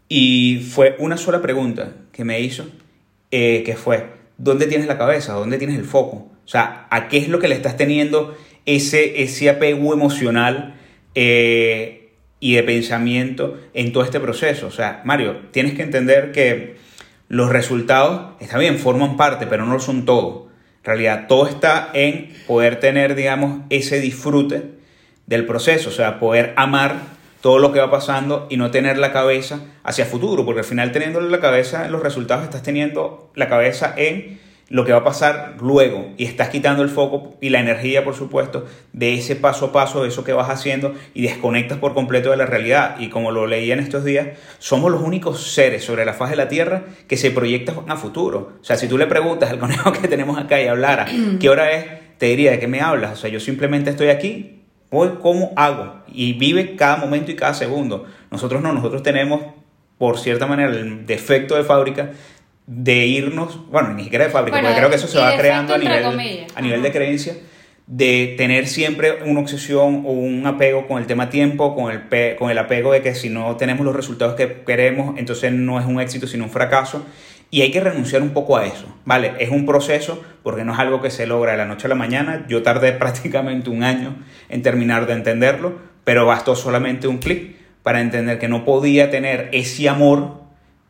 Y 0.09 0.65
fue 0.71 0.95
una 0.99 1.17
sola 1.17 1.41
pregunta 1.41 1.91
que 2.13 2.23
me 2.23 2.39
hizo 2.39 2.65
eh, 3.31 3.63
que 3.65 3.75
fue, 3.75 4.05
¿dónde 4.37 4.67
tienes 4.67 4.87
la 4.87 4.97
cabeza? 4.97 5.33
¿Dónde 5.33 5.57
tienes 5.57 5.77
el 5.77 5.85
foco? 5.85 6.31
O 6.45 6.47
sea, 6.47 6.87
¿a 6.89 7.09
qué 7.09 7.17
es 7.17 7.27
lo 7.27 7.39
que 7.39 7.47
le 7.47 7.55
estás 7.55 7.75
teniendo 7.75 8.37
ese, 8.65 9.21
ese 9.23 9.49
apego 9.49 9.93
emocional 9.93 10.75
eh, 11.13 12.13
y 12.39 12.55
de 12.55 12.63
pensamiento 12.63 13.59
en 13.73 13.91
todo 13.91 14.03
este 14.03 14.19
proceso? 14.19 14.67
O 14.67 14.71
sea, 14.71 15.01
Mario, 15.03 15.37
tienes 15.51 15.73
que 15.73 15.83
entender 15.83 16.31
que 16.31 16.77
los 17.27 17.49
resultados, 17.49 18.35
está 18.39 18.57
bien, 18.57 18.79
forman 18.79 19.17
parte, 19.17 19.47
pero 19.47 19.65
no 19.65 19.73
lo 19.73 19.79
son 19.79 20.05
todo. 20.05 20.47
En 20.79 20.85
realidad, 20.85 21.25
todo 21.27 21.47
está 21.47 21.89
en 21.93 22.33
poder 22.47 22.79
tener, 22.79 23.15
digamos, 23.15 23.63
ese 23.69 23.99
disfrute 23.99 24.77
del 25.25 25.45
proceso, 25.45 25.89
o 25.89 25.91
sea, 25.91 26.19
poder 26.19 26.53
amar 26.55 27.16
todo 27.41 27.59
lo 27.59 27.71
que 27.71 27.79
va 27.79 27.91
pasando 27.91 28.47
y 28.49 28.57
no 28.57 28.71
tener 28.71 28.97
la 28.97 29.11
cabeza 29.11 29.61
hacia 29.83 30.05
futuro, 30.05 30.45
porque 30.45 30.61
al 30.61 30.65
final 30.65 30.91
teniendo 30.91 31.21
la 31.21 31.39
cabeza 31.39 31.85
en 31.85 31.91
los 31.91 32.01
resultados 32.01 32.43
estás 32.43 32.63
teniendo 32.63 33.31
la 33.35 33.47
cabeza 33.47 33.93
en 33.95 34.39
lo 34.69 34.83
que 34.83 34.91
va 34.91 34.99
a 34.99 35.03
pasar 35.03 35.55
luego 35.61 36.09
y 36.17 36.25
estás 36.25 36.49
quitando 36.49 36.83
el 36.83 36.89
foco 36.89 37.35
y 37.39 37.49
la 37.49 37.59
energía, 37.59 38.03
por 38.03 38.15
supuesto, 38.15 38.65
de 38.91 39.13
ese 39.13 39.35
paso 39.35 39.67
a 39.67 39.71
paso, 39.71 40.03
de 40.03 40.09
eso 40.09 40.23
que 40.23 40.33
vas 40.33 40.49
haciendo 40.49 40.93
y 41.13 41.21
desconectas 41.21 41.77
por 41.77 41.93
completo 41.93 42.31
de 42.31 42.37
la 42.37 42.45
realidad. 42.45 42.97
Y 42.99 43.09
como 43.09 43.31
lo 43.31 43.47
leía 43.47 43.73
en 43.73 43.79
estos 43.79 44.03
días, 44.03 44.27
somos 44.59 44.91
los 44.91 45.01
únicos 45.01 45.53
seres 45.53 45.85
sobre 45.85 46.05
la 46.05 46.13
faz 46.13 46.31
de 46.31 46.35
la 46.35 46.49
Tierra 46.49 46.83
que 47.07 47.17
se 47.17 47.31
proyectan 47.31 47.77
a 47.87 47.95
futuro. 47.95 48.53
O 48.59 48.63
sea, 48.63 48.75
si 48.75 48.87
tú 48.87 48.97
le 48.97 49.07
preguntas 49.07 49.49
al 49.49 49.59
conejo 49.59 49.91
que 50.01 50.07
tenemos 50.07 50.37
acá 50.37 50.61
y 50.61 50.67
hablara, 50.67 51.05
¿qué 51.39 51.49
hora 51.49 51.71
es? 51.71 51.85
Te 52.17 52.25
diría, 52.25 52.51
¿de 52.51 52.59
qué 52.59 52.67
me 52.67 52.81
hablas? 52.81 53.13
O 53.13 53.15
sea, 53.15 53.29
yo 53.29 53.39
simplemente 53.39 53.91
estoy 53.91 54.09
aquí 54.09 54.56
Voy 54.89 55.17
cómo 55.21 55.51
hago 55.55 56.01
y 56.07 56.33
vive 56.33 56.75
cada 56.75 56.97
momento 56.97 57.31
y 57.31 57.35
cada 57.35 57.53
segundo. 57.53 58.05
Nosotros 58.31 58.61
no, 58.61 58.73
nosotros 58.73 59.03
tenemos, 59.03 59.41
por 59.97 60.17
cierta 60.17 60.47
manera, 60.47 60.69
el 60.69 61.05
defecto 61.05 61.55
de 61.55 61.63
fábrica 61.63 62.11
de 62.67 63.05
irnos, 63.05 63.69
bueno, 63.69 63.93
ni 63.93 64.03
siquiera 64.03 64.25
de 64.25 64.31
fábrica, 64.31 64.59
porque 64.61 64.75
creo 64.75 64.89
que 64.89 64.97
eso 64.97 65.07
se 65.07 65.17
va 65.17 65.35
creando 65.37 65.73
a 65.73 65.77
nivel, 65.77 66.45
a 66.53 66.61
nivel 66.61 66.81
de 66.81 66.91
creencia, 66.91 67.35
de 67.87 68.35
tener 68.37 68.67
siempre 68.67 69.23
una 69.23 69.39
obsesión 69.39 70.03
o 70.05 70.11
un 70.11 70.45
apego 70.45 70.85
con 70.87 70.99
el 70.99 71.07
tema 71.07 71.29
tiempo, 71.29 71.73
con 71.73 71.89
el, 71.89 72.35
con 72.35 72.51
el 72.51 72.57
apego 72.57 72.91
de 72.91 73.01
que 73.01 73.15
si 73.15 73.29
no 73.29 73.55
tenemos 73.55 73.85
los 73.85 73.95
resultados 73.95 74.35
que 74.35 74.63
queremos, 74.65 75.17
entonces 75.17 75.53
no 75.53 75.79
es 75.79 75.85
un 75.85 76.01
éxito, 76.01 76.27
sino 76.27 76.43
un 76.43 76.49
fracaso. 76.49 77.05
Y 77.49 77.61
hay 77.61 77.71
que 77.71 77.79
renunciar 77.79 78.21
un 78.21 78.31
poco 78.31 78.57
a 78.57 78.65
eso, 78.65 78.93
¿vale? 79.05 79.33
Es 79.39 79.49
un 79.49 79.65
proceso 79.65 80.21
porque 80.43 80.65
no 80.65 80.73
es 80.73 80.79
algo 80.79 81.01
que 81.01 81.09
se 81.09 81.25
logra 81.27 81.53
de 81.53 81.57
la 81.57 81.65
noche 81.65 81.87
a 81.87 81.89
la 81.89 81.95
mañana. 81.95 82.45
Yo 82.49 82.61
tardé 82.61 82.91
prácticamente 82.99 83.69
un 83.69 83.83
año 83.83 84.17
en 84.49 84.61
terminar 84.61 85.07
de 85.07 85.13
entenderlo, 85.13 85.77
pero 86.03 86.25
bastó 86.25 86.55
solamente 86.55 87.07
un 87.07 87.19
clic 87.19 87.55
para 87.83 88.01
entender 88.01 88.37
que 88.37 88.49
no 88.49 88.65
podía 88.65 89.09
tener 89.09 89.49
ese 89.53 89.87
amor 89.87 90.41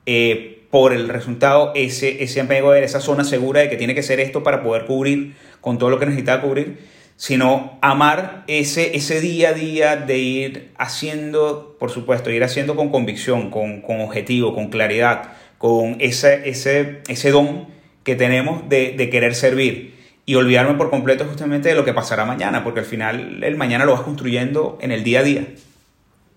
eh, 0.07 0.65
por 0.71 0.93
el 0.93 1.09
resultado, 1.09 1.71
ese, 1.75 2.23
ese 2.23 2.41
apego, 2.41 2.73
esa 2.73 2.99
zona 3.01 3.23
segura 3.23 3.61
de 3.61 3.69
que 3.69 3.77
tiene 3.77 3.93
que 3.93 4.03
ser 4.03 4.19
esto 4.19 4.43
para 4.43 4.63
poder 4.63 4.85
cubrir 4.85 5.35
con 5.61 5.77
todo 5.77 5.89
lo 5.91 5.99
que 5.99 6.07
necesitaba 6.07 6.41
cubrir, 6.41 6.79
sino 7.15 7.77
amar 7.81 8.43
ese, 8.47 8.95
ese 8.95 9.21
día 9.21 9.49
a 9.49 9.53
día 9.53 9.95
de 9.95 10.17
ir 10.17 10.71
haciendo, 10.77 11.77
por 11.79 11.89
supuesto, 11.89 12.31
ir 12.31 12.43
haciendo 12.43 12.75
con 12.75 12.89
convicción, 12.89 13.49
con, 13.49 13.81
con 13.81 14.01
objetivo, 14.01 14.53
con 14.53 14.69
claridad 14.69 15.33
con 15.57 15.97
ese, 15.99 16.49
ese, 16.49 17.01
ese 17.07 17.31
don 17.31 17.67
que 18.03 18.15
tenemos 18.15 18.67
de, 18.69 18.93
de, 18.93 19.09
querer 19.09 19.35
servir 19.35 19.95
y 20.25 20.35
olvidarme 20.35 20.75
por 20.75 20.89
completo 20.89 21.25
justamente 21.25 21.69
de 21.69 21.75
lo 21.75 21.83
que 21.83 21.93
pasará 21.93 22.25
mañana, 22.25 22.63
porque 22.63 22.81
al 22.81 22.85
final 22.85 23.43
el 23.43 23.55
mañana 23.57 23.85
lo 23.85 23.93
vas 23.93 24.01
construyendo 24.01 24.77
en 24.81 24.91
el 24.91 25.03
día 25.03 25.19
a 25.19 25.23
día. 25.23 25.47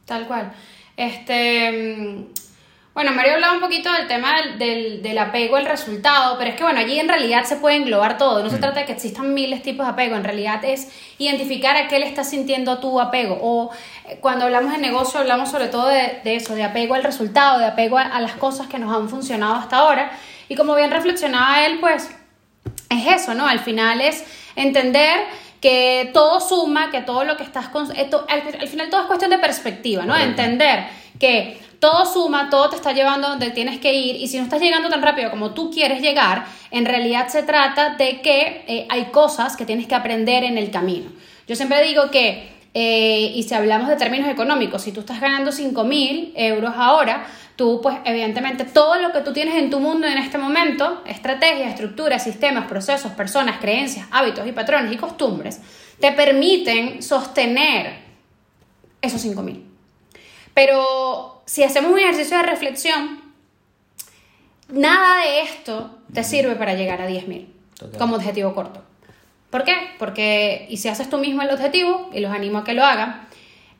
Tal 0.04 0.26
cual. 0.26 0.52
Este, 0.96 1.70
mm, 1.72 2.24
bueno, 2.92 3.12
Mario 3.12 3.34
hablaba 3.34 3.54
un 3.54 3.60
poquito 3.60 3.92
del 3.92 4.08
tema 4.08 4.34
del, 4.58 5.00
del, 5.00 5.18
apego 5.18 5.56
al 5.56 5.66
resultado, 5.66 6.36
pero 6.38 6.50
es 6.50 6.56
que 6.56 6.64
bueno, 6.64 6.80
allí 6.80 6.98
en 6.98 7.08
realidad 7.08 7.44
se 7.44 7.56
puede 7.56 7.76
englobar 7.76 8.18
todo. 8.18 8.42
No 8.42 8.50
se 8.50 8.56
mm. 8.56 8.60
trata 8.60 8.80
de 8.80 8.86
que 8.86 8.92
existan 8.92 9.32
miles 9.32 9.60
de 9.60 9.64
tipos 9.64 9.86
de 9.86 9.92
apego, 9.92 10.16
en 10.16 10.24
realidad 10.24 10.64
es 10.64 10.90
identificar 11.18 11.76
a 11.76 11.86
qué 11.86 12.00
le 12.00 12.06
estás 12.06 12.28
sintiendo 12.28 12.78
tu 12.78 13.00
apego. 13.00 13.38
O 13.40 13.70
eh, 14.08 14.18
cuando 14.20 14.46
hablamos 14.46 14.72
de 14.72 14.78
negocio, 14.78 15.20
hablamos 15.20 15.50
sobre 15.50 15.68
todo 15.68 15.86
de, 15.86 16.20
de 16.24 16.34
eso, 16.34 16.56
de 16.56 16.64
apego 16.64 16.94
al 16.94 17.04
resultado, 17.04 17.60
de 17.60 17.66
apego 17.66 17.96
a, 17.96 18.02
a, 18.02 18.20
las 18.20 18.32
cosas 18.32 18.66
que 18.66 18.78
nos 18.80 18.94
han 18.94 19.08
funcionado 19.08 19.54
hasta 19.54 19.76
ahora. 19.76 20.10
Y 20.48 20.56
como 20.56 20.74
bien 20.74 20.90
reflexionaba 20.90 21.64
él, 21.66 21.78
pues 21.78 22.10
es 22.90 23.06
eso, 23.06 23.34
¿no? 23.34 23.46
Al 23.46 23.60
final 23.60 24.00
es 24.00 24.24
entender 24.56 25.26
que 25.60 26.10
todo 26.12 26.40
suma, 26.40 26.90
que 26.90 27.02
todo 27.02 27.24
lo 27.24 27.36
que 27.36 27.44
estás... 27.44 27.68
Con, 27.68 27.94
esto, 27.96 28.26
al, 28.28 28.42
al, 28.60 28.68
final 28.68 28.90
todo 28.90 29.02
es 29.02 29.06
cuestión 29.06 29.30
de 29.30 29.38
perspectiva, 29.38 30.04
¿no? 30.04 30.16
Entender 30.16 30.86
que 31.20 31.60
todo 31.80 32.04
suma, 32.04 32.50
todo 32.50 32.68
te 32.68 32.76
está 32.76 32.92
llevando 32.92 33.28
donde 33.28 33.50
tienes 33.50 33.80
que 33.80 33.94
ir 33.94 34.16
y 34.16 34.28
si 34.28 34.36
no 34.36 34.44
estás 34.44 34.60
llegando 34.60 34.90
tan 34.90 35.02
rápido 35.02 35.30
como 35.30 35.54
tú 35.54 35.70
quieres 35.70 36.02
llegar, 36.02 36.44
en 36.70 36.84
realidad 36.84 37.28
se 37.28 37.42
trata 37.42 37.96
de 37.96 38.20
que 38.20 38.64
eh, 38.68 38.86
hay 38.90 39.06
cosas 39.06 39.56
que 39.56 39.64
tienes 39.64 39.86
que 39.86 39.94
aprender 39.94 40.44
en 40.44 40.58
el 40.58 40.70
camino. 40.70 41.10
Yo 41.48 41.56
siempre 41.56 41.82
digo 41.82 42.10
que, 42.10 42.52
eh, 42.74 43.32
y 43.34 43.42
si 43.42 43.54
hablamos 43.54 43.88
de 43.88 43.96
términos 43.96 44.28
económicos, 44.28 44.82
si 44.82 44.92
tú 44.92 45.00
estás 45.00 45.20
ganando 45.20 45.52
5 45.52 45.82
mil 45.84 46.32
euros 46.36 46.74
ahora, 46.76 47.26
tú 47.56 47.80
pues 47.82 47.96
evidentemente 48.04 48.64
todo 48.64 48.98
lo 48.98 49.10
que 49.10 49.20
tú 49.20 49.32
tienes 49.32 49.54
en 49.54 49.70
tu 49.70 49.80
mundo 49.80 50.06
en 50.06 50.18
este 50.18 50.36
momento, 50.36 51.02
estrategias, 51.06 51.70
estructuras, 51.70 52.22
sistemas, 52.22 52.66
procesos, 52.66 53.12
personas, 53.12 53.58
creencias, 53.58 54.06
hábitos 54.10 54.46
y 54.46 54.52
patrones 54.52 54.92
y 54.92 54.96
costumbres, 54.96 55.60
te 55.98 56.12
permiten 56.12 57.02
sostener 57.02 58.00
esos 59.00 59.22
5 59.22 59.42
mil. 59.42 59.64
Pero 60.52 61.39
si 61.50 61.64
hacemos 61.64 61.90
un 61.90 61.98
ejercicio 61.98 62.36
de 62.36 62.44
reflexión, 62.44 63.20
nada 64.68 65.20
de 65.20 65.40
esto 65.40 65.98
te 66.14 66.22
sirve 66.22 66.54
para 66.54 66.74
llegar 66.74 67.02
a 67.02 67.10
10.000 67.10 67.44
como 67.98 68.14
objetivo 68.14 68.54
corto. 68.54 68.84
¿Por 69.50 69.64
qué? 69.64 69.74
Porque, 69.98 70.66
y 70.70 70.76
si 70.76 70.86
haces 70.86 71.10
tú 71.10 71.18
mismo 71.18 71.42
el 71.42 71.50
objetivo, 71.50 72.08
y 72.14 72.20
los 72.20 72.30
animo 72.30 72.58
a 72.58 72.64
que 72.64 72.74
lo 72.74 72.84
hagan, 72.84 73.26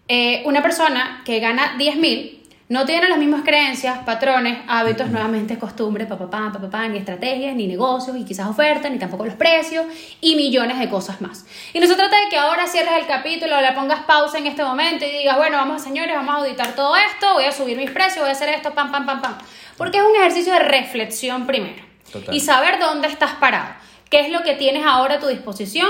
eh, 0.09 0.43
una 0.47 0.63
persona 0.63 1.23
que 1.25 1.39
gana 1.39 1.79
10.000 1.79 2.40
no 2.71 2.87
tienen 2.87 3.11
las 3.11 3.19
mismas 3.19 3.43
creencias, 3.43 3.99
patrones, 4.05 4.59
hábitos, 4.69 5.09
nuevamente 5.11 5.59
costumbres, 5.59 6.07
papá, 6.07 6.31
papá, 6.31 6.57
papá, 6.61 6.87
ni 6.87 6.99
estrategias, 6.99 7.57
ni 7.57 7.67
negocios, 7.67 8.17
y 8.17 8.25
quizás 8.25 8.47
ofertas, 8.47 8.93
ni 8.93 8.99
tampoco 9.01 9.25
los 9.25 9.35
precios, 9.35 9.87
y 10.21 10.37
millones 10.37 10.79
de 10.79 10.89
cosas 10.89 11.21
más. 11.21 11.45
Y 11.73 11.81
no 11.81 11.89
se 11.89 11.97
trata 11.97 12.21
de 12.21 12.29
que 12.31 12.39
ahora 12.39 12.69
cierres 12.69 12.93
el 13.01 13.09
capítulo, 13.09 13.61
le 13.61 13.73
pongas 13.73 14.03
pausa 14.05 14.39
en 14.39 14.47
este 14.47 14.63
momento 14.63 15.05
y 15.05 15.11
digas, 15.11 15.37
bueno, 15.37 15.57
vamos 15.57 15.83
señores, 15.83 16.15
vamos 16.15 16.33
a 16.33 16.39
auditar 16.39 16.77
todo 16.77 16.95
esto, 16.95 17.33
voy 17.33 17.45
a 17.45 17.51
subir 17.51 17.77
mis 17.77 17.91
precios, 17.91 18.21
voy 18.21 18.29
a 18.29 18.33
hacer 18.33 18.51
esto, 18.51 18.71
pam, 18.73 18.93
pam, 18.93 19.05
pam, 19.05 19.21
pam. 19.21 19.35
Porque 19.77 19.99
es 19.99 20.05
un 20.05 20.15
ejercicio 20.15 20.53
de 20.53 20.61
reflexión 20.61 21.49
primero. 21.49 21.83
Y 22.31 22.39
saber 22.39 22.79
dónde 22.79 23.09
estás 23.09 23.33
parado. 23.33 23.75
¿Qué 24.11 24.21
es 24.21 24.31
lo 24.31 24.45
que 24.45 24.55
tienes 24.55 24.87
ahora 24.87 25.17
a 25.17 25.19
tu 25.19 25.27
disposición? 25.27 25.89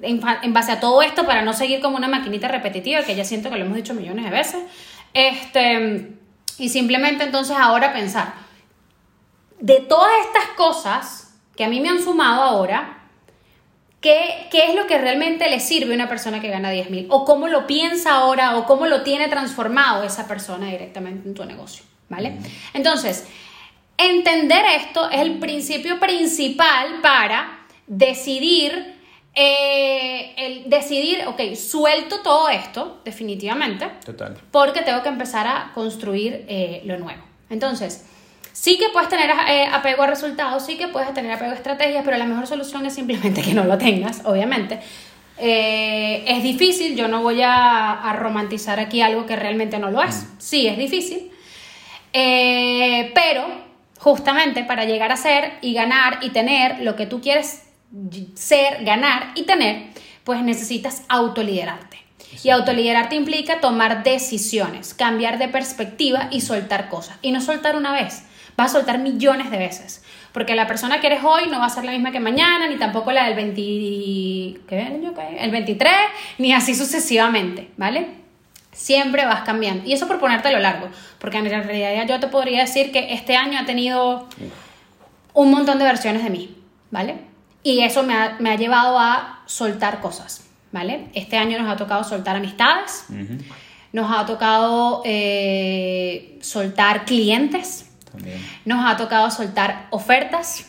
En, 0.00 0.22
en 0.42 0.52
base 0.54 0.72
a 0.72 0.80
todo 0.80 1.02
esto, 1.02 1.26
para 1.26 1.42
no 1.42 1.52
seguir 1.52 1.80
como 1.80 1.98
una 1.98 2.08
maquinita 2.08 2.48
repetitiva, 2.48 3.02
que 3.02 3.14
ya 3.14 3.24
siento 3.24 3.50
que 3.50 3.56
lo 3.56 3.66
hemos 3.66 3.76
dicho 3.76 3.92
millones 3.92 4.24
de 4.24 4.30
veces 4.30 4.62
este, 5.14 6.12
y 6.58 6.68
simplemente 6.68 7.24
entonces 7.24 7.56
ahora 7.56 7.92
pensar, 7.92 8.34
de 9.60 9.80
todas 9.80 10.12
estas 10.26 10.48
cosas 10.56 11.34
que 11.56 11.64
a 11.64 11.68
mí 11.68 11.80
me 11.80 11.88
han 11.88 12.02
sumado 12.02 12.42
ahora, 12.42 12.98
¿qué, 14.00 14.48
qué 14.50 14.66
es 14.68 14.74
lo 14.74 14.86
que 14.86 14.98
realmente 14.98 15.48
le 15.48 15.60
sirve 15.60 15.92
a 15.92 15.94
una 15.94 16.08
persona 16.08 16.40
que 16.40 16.48
gana 16.48 16.70
10 16.70 16.90
mil? 16.90 17.06
O 17.10 17.24
cómo 17.24 17.48
lo 17.48 17.66
piensa 17.66 18.16
ahora 18.16 18.58
o 18.58 18.66
cómo 18.66 18.86
lo 18.86 19.02
tiene 19.02 19.28
transformado 19.28 20.02
esa 20.02 20.26
persona 20.26 20.66
directamente 20.66 21.28
en 21.28 21.34
tu 21.34 21.44
negocio, 21.44 21.84
¿vale? 22.08 22.36
Entonces, 22.74 23.26
entender 23.96 24.64
esto 24.76 25.08
es 25.10 25.20
el 25.20 25.38
principio 25.38 26.00
principal 26.00 27.00
para 27.00 27.60
decidir 27.86 28.93
eh, 29.36 30.32
el 30.36 30.70
decidir, 30.70 31.24
ok, 31.26 31.54
suelto 31.56 32.20
todo 32.20 32.48
esto, 32.48 33.00
definitivamente. 33.04 33.90
Total. 34.04 34.36
Porque 34.52 34.82
tengo 34.82 35.02
que 35.02 35.08
empezar 35.08 35.46
a 35.46 35.72
construir 35.74 36.44
eh, 36.48 36.82
lo 36.84 36.96
nuevo. 36.98 37.20
Entonces, 37.50 38.04
sí 38.52 38.78
que 38.78 38.90
puedes 38.90 39.08
tener 39.08 39.30
eh, 39.48 39.66
apego 39.66 40.04
a 40.04 40.06
resultados, 40.06 40.64
sí 40.64 40.76
que 40.76 40.86
puedes 40.86 41.12
tener 41.14 41.32
apego 41.32 41.50
a 41.50 41.54
estrategias, 41.54 42.04
pero 42.04 42.16
la 42.16 42.26
mejor 42.26 42.46
solución 42.46 42.86
es 42.86 42.94
simplemente 42.94 43.42
que 43.42 43.54
no 43.54 43.64
lo 43.64 43.76
tengas, 43.76 44.22
obviamente. 44.24 44.78
es 45.36 46.42
difícil, 46.44 46.94
yo 46.94 47.08
no 47.08 47.22
voy 47.22 47.42
a, 47.42 47.92
a, 47.92 48.12
romantizar 48.12 48.78
aquí 48.78 49.00
algo 49.00 49.26
que 49.26 49.34
realmente 49.34 49.80
no 49.80 49.90
lo 49.90 50.00
es. 50.00 50.14
Mm. 50.14 50.26
Sí, 50.38 50.66
es 50.68 50.78
difícil. 50.78 51.32
pero 52.12 53.64
justamente 53.98 54.62
para 54.62 54.84
llegar 54.84 55.10
a 55.10 55.16
ser 55.16 55.54
y 55.60 55.74
ganar 55.74 56.18
y 56.22 56.30
tener 56.30 56.80
lo 56.80 56.94
que 56.94 57.06
tú 57.06 57.20
quieres 57.20 57.63
ser, 58.34 58.84
ganar 58.84 59.32
y 59.34 59.44
tener, 59.44 59.90
pues 60.24 60.42
necesitas 60.42 61.02
autoliderarte. 61.08 61.98
Y 62.42 62.50
autoliderarte 62.50 63.14
implica 63.14 63.60
tomar 63.60 64.02
decisiones, 64.02 64.94
cambiar 64.94 65.38
de 65.38 65.48
perspectiva 65.48 66.28
y 66.30 66.40
soltar 66.40 66.88
cosas. 66.88 67.16
Y 67.22 67.30
no 67.30 67.40
soltar 67.40 67.76
una 67.76 67.92
vez, 67.92 68.24
vas 68.56 68.70
a 68.70 68.78
soltar 68.78 68.98
millones 68.98 69.50
de 69.50 69.58
veces. 69.58 70.02
Porque 70.32 70.56
la 70.56 70.66
persona 70.66 71.00
que 71.00 71.06
eres 71.06 71.22
hoy 71.22 71.46
no 71.48 71.60
va 71.60 71.66
a 71.66 71.70
ser 71.70 71.84
la 71.84 71.92
misma 71.92 72.10
que 72.10 72.18
mañana, 72.18 72.66
ni 72.66 72.76
tampoco 72.76 73.12
la 73.12 73.26
del 73.26 73.36
20, 73.36 73.60
El 75.38 75.50
23, 75.52 75.92
ni 76.38 76.52
así 76.52 76.74
sucesivamente, 76.74 77.70
¿vale? 77.76 78.08
Siempre 78.72 79.24
vas 79.26 79.42
cambiando. 79.42 79.88
Y 79.88 79.92
eso 79.92 80.08
por 80.08 80.18
ponerte 80.18 80.48
a 80.48 80.52
lo 80.52 80.58
largo. 80.58 80.88
Porque 81.20 81.38
en 81.38 81.44
realidad 81.44 82.04
yo 82.08 82.18
te 82.18 82.26
podría 82.26 82.62
decir 82.62 82.90
que 82.90 83.14
este 83.14 83.36
año 83.36 83.60
ha 83.60 83.64
tenido 83.64 84.28
un 85.34 85.50
montón 85.52 85.78
de 85.78 85.84
versiones 85.84 86.24
de 86.24 86.30
mí, 86.30 86.56
¿vale? 86.90 87.33
Y 87.64 87.80
eso 87.80 88.02
me 88.02 88.14
ha, 88.14 88.36
me 88.38 88.50
ha, 88.50 88.56
llevado 88.56 88.98
a 88.98 89.40
soltar 89.46 90.00
cosas, 90.00 90.44
¿vale? 90.70 91.06
Este 91.14 91.38
año 91.38 91.58
nos 91.58 91.72
ha 91.72 91.76
tocado 91.76 92.04
soltar 92.04 92.36
amistades, 92.36 93.06
nos 93.90 94.12
ha 94.12 94.26
tocado 94.26 95.00
eh, 95.06 96.38
soltar 96.42 97.06
clientes, 97.06 97.90
nos 98.66 98.84
ha 98.84 98.98
tocado 98.98 99.30
soltar 99.30 99.86
ofertas, 99.90 100.66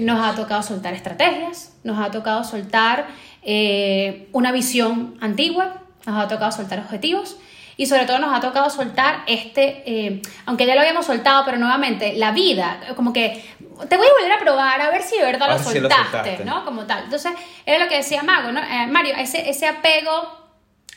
nos 0.00 0.20
ha 0.20 0.34
tocado 0.34 0.64
soltar 0.64 0.94
estrategias, 0.94 1.72
nos 1.84 2.04
ha 2.04 2.10
tocado 2.10 2.42
soltar 2.42 3.06
eh, 3.42 4.28
una 4.32 4.50
visión 4.50 5.16
antigua, 5.20 5.82
nos 6.06 6.18
ha 6.18 6.26
tocado 6.26 6.50
soltar 6.50 6.80
objetivos 6.80 7.36
y 7.76 7.86
sobre 7.86 8.06
todo 8.06 8.18
nos 8.18 8.34
ha 8.34 8.40
tocado 8.40 8.70
soltar 8.70 9.22
este, 9.26 9.82
eh, 9.86 10.22
aunque 10.46 10.66
ya 10.66 10.74
lo 10.74 10.80
habíamos 10.80 11.06
soltado, 11.06 11.44
pero 11.44 11.58
nuevamente 11.58 12.14
la 12.16 12.32
vida, 12.32 12.80
como 12.96 13.12
que 13.12 13.44
te 13.88 13.96
voy 13.96 14.06
a 14.06 14.20
volver 14.20 14.32
a 14.32 14.40
probar 14.40 14.80
a 14.80 14.90
ver 14.90 15.02
si 15.02 15.18
de 15.18 15.24
verdad 15.24 15.50
lo 15.50 15.58
soltaste, 15.58 16.44
¿no? 16.44 16.64
Como 16.64 16.84
tal. 16.86 17.04
Entonces, 17.04 17.32
era 17.66 17.82
lo 17.82 17.88
que 17.88 17.96
decía 17.96 18.22
Mago, 18.22 18.52
¿no? 18.52 18.60
Eh, 18.60 18.86
Mario, 18.88 19.14
ese, 19.18 19.50
ese 19.50 19.66
apego 19.66 20.46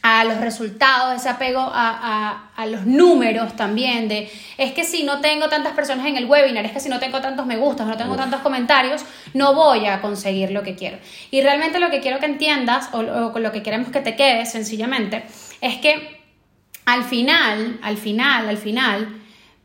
a 0.01 0.23
los 0.23 0.37
resultados, 0.37 1.17
ese 1.17 1.27
apego 1.27 1.59
a, 1.59 1.71
a, 1.73 2.51
a, 2.55 2.65
los 2.67 2.85
números 2.85 3.57
también, 3.57 4.07
de 4.07 4.31
es 4.57 4.71
que 4.71 4.85
si 4.85 5.03
no 5.03 5.19
tengo 5.19 5.49
tantas 5.49 5.73
personas 5.73 6.05
en 6.05 6.15
el 6.15 6.25
webinar, 6.25 6.65
es 6.65 6.71
que 6.71 6.79
si 6.79 6.87
no 6.87 6.99
tengo 6.99 7.19
tantos 7.19 7.45
me 7.45 7.57
gustas, 7.57 7.85
no 7.85 7.97
tengo 7.97 8.15
tantos 8.15 8.39
comentarios, 8.39 9.03
no 9.33 9.53
voy 9.53 9.87
a 9.87 9.99
conseguir 9.99 10.51
lo 10.51 10.63
que 10.63 10.75
quiero. 10.75 10.99
Y 11.31 11.41
realmente 11.41 11.79
lo 11.79 11.89
que 11.89 11.99
quiero 11.99 12.19
que 12.19 12.27
entiendas, 12.27 12.89
o, 12.93 12.99
o 12.99 13.33
con 13.33 13.43
lo 13.43 13.51
que 13.51 13.61
queremos 13.61 13.91
que 13.91 13.99
te 13.99 14.15
quedes 14.15 14.53
sencillamente, 14.53 15.25
es 15.59 15.77
que 15.79 16.18
al 16.93 17.04
final, 17.04 17.80
al 17.84 17.97
final, 17.97 18.49
al 18.49 18.58
final, 18.58 19.21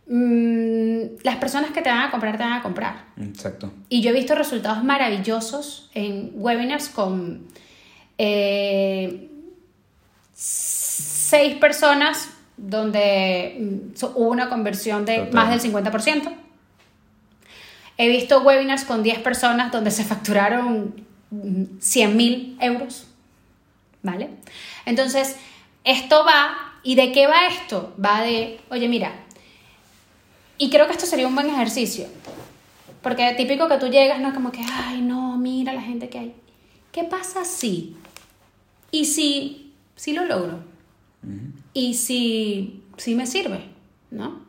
mmm, 0.07 1.23
las 1.23 1.37
personas 1.37 1.71
que 1.71 1.81
te 1.81 1.89
van 1.89 2.01
a 2.01 2.11
comprar, 2.11 2.37
te 2.37 2.43
van 2.43 2.53
a 2.53 2.63
comprar. 2.63 3.05
Exacto. 3.19 3.73
Y 3.89 4.03
yo 4.03 4.11
he 4.11 4.13
visto 4.13 4.35
resultados 4.35 4.85
maravillosos 4.85 5.91
en 5.95 6.33
webinars 6.35 6.91
con 6.91 7.47
eh, 8.19 9.31
seis 10.35 11.57
personas 11.57 12.29
donde 12.59 13.57
mm, 13.59 14.05
hubo 14.17 14.29
una 14.29 14.51
conversión 14.51 15.07
de 15.07 15.19
Total. 15.19 15.35
más 15.35 15.63
del 15.63 15.73
50%. 15.73 16.31
He 17.97 18.09
visto 18.09 18.43
webinars 18.43 18.85
con 18.85 19.03
10 19.03 19.21
personas 19.21 19.73
donde 19.73 19.91
se 19.93 20.05
facturaron 20.05 20.95
100 21.81 22.13
mm, 22.13 22.17
mil 22.17 22.57
euros. 22.61 23.07
¿Vale? 24.03 24.29
Entonces, 24.85 25.37
esto 25.85 26.25
va 26.27 26.74
¿Y 26.85 26.94
de 26.94 27.12
qué 27.12 27.27
va 27.27 27.47
esto? 27.49 27.94
Va 28.03 28.20
de, 28.20 28.61
oye, 28.70 28.88
mira, 28.88 29.12
y 30.59 30.70
creo 30.70 30.87
que 30.87 30.92
esto 30.92 31.07
sería 31.07 31.27
un 31.27 31.35
buen 31.35 31.49
ejercicio, 31.49 32.07
porque 33.03 33.35
típico 33.37 33.68
que 33.68 33.79
tú 33.79 33.88
llegas, 33.88 34.20
no 34.20 34.29
es 34.29 34.35
como 34.35 34.53
que, 34.53 34.61
ay, 34.70 35.01
no, 35.01 35.37
mira 35.38 35.73
la 35.73 35.83
gente 35.83 36.09
que 36.09 36.18
hay. 36.18 36.35
¿Qué 36.92 37.05
pasa 37.05 37.44
si? 37.44 37.97
¿Y 38.90 39.07
si, 39.07 39.73
si 39.97 40.12
lo 40.12 40.25
logro? 40.25 40.61
¿Y 41.73 41.94
si, 41.94 42.83
si 42.99 43.14
me 43.14 43.27
sirve? 43.27 43.61
¿No? 44.11 44.44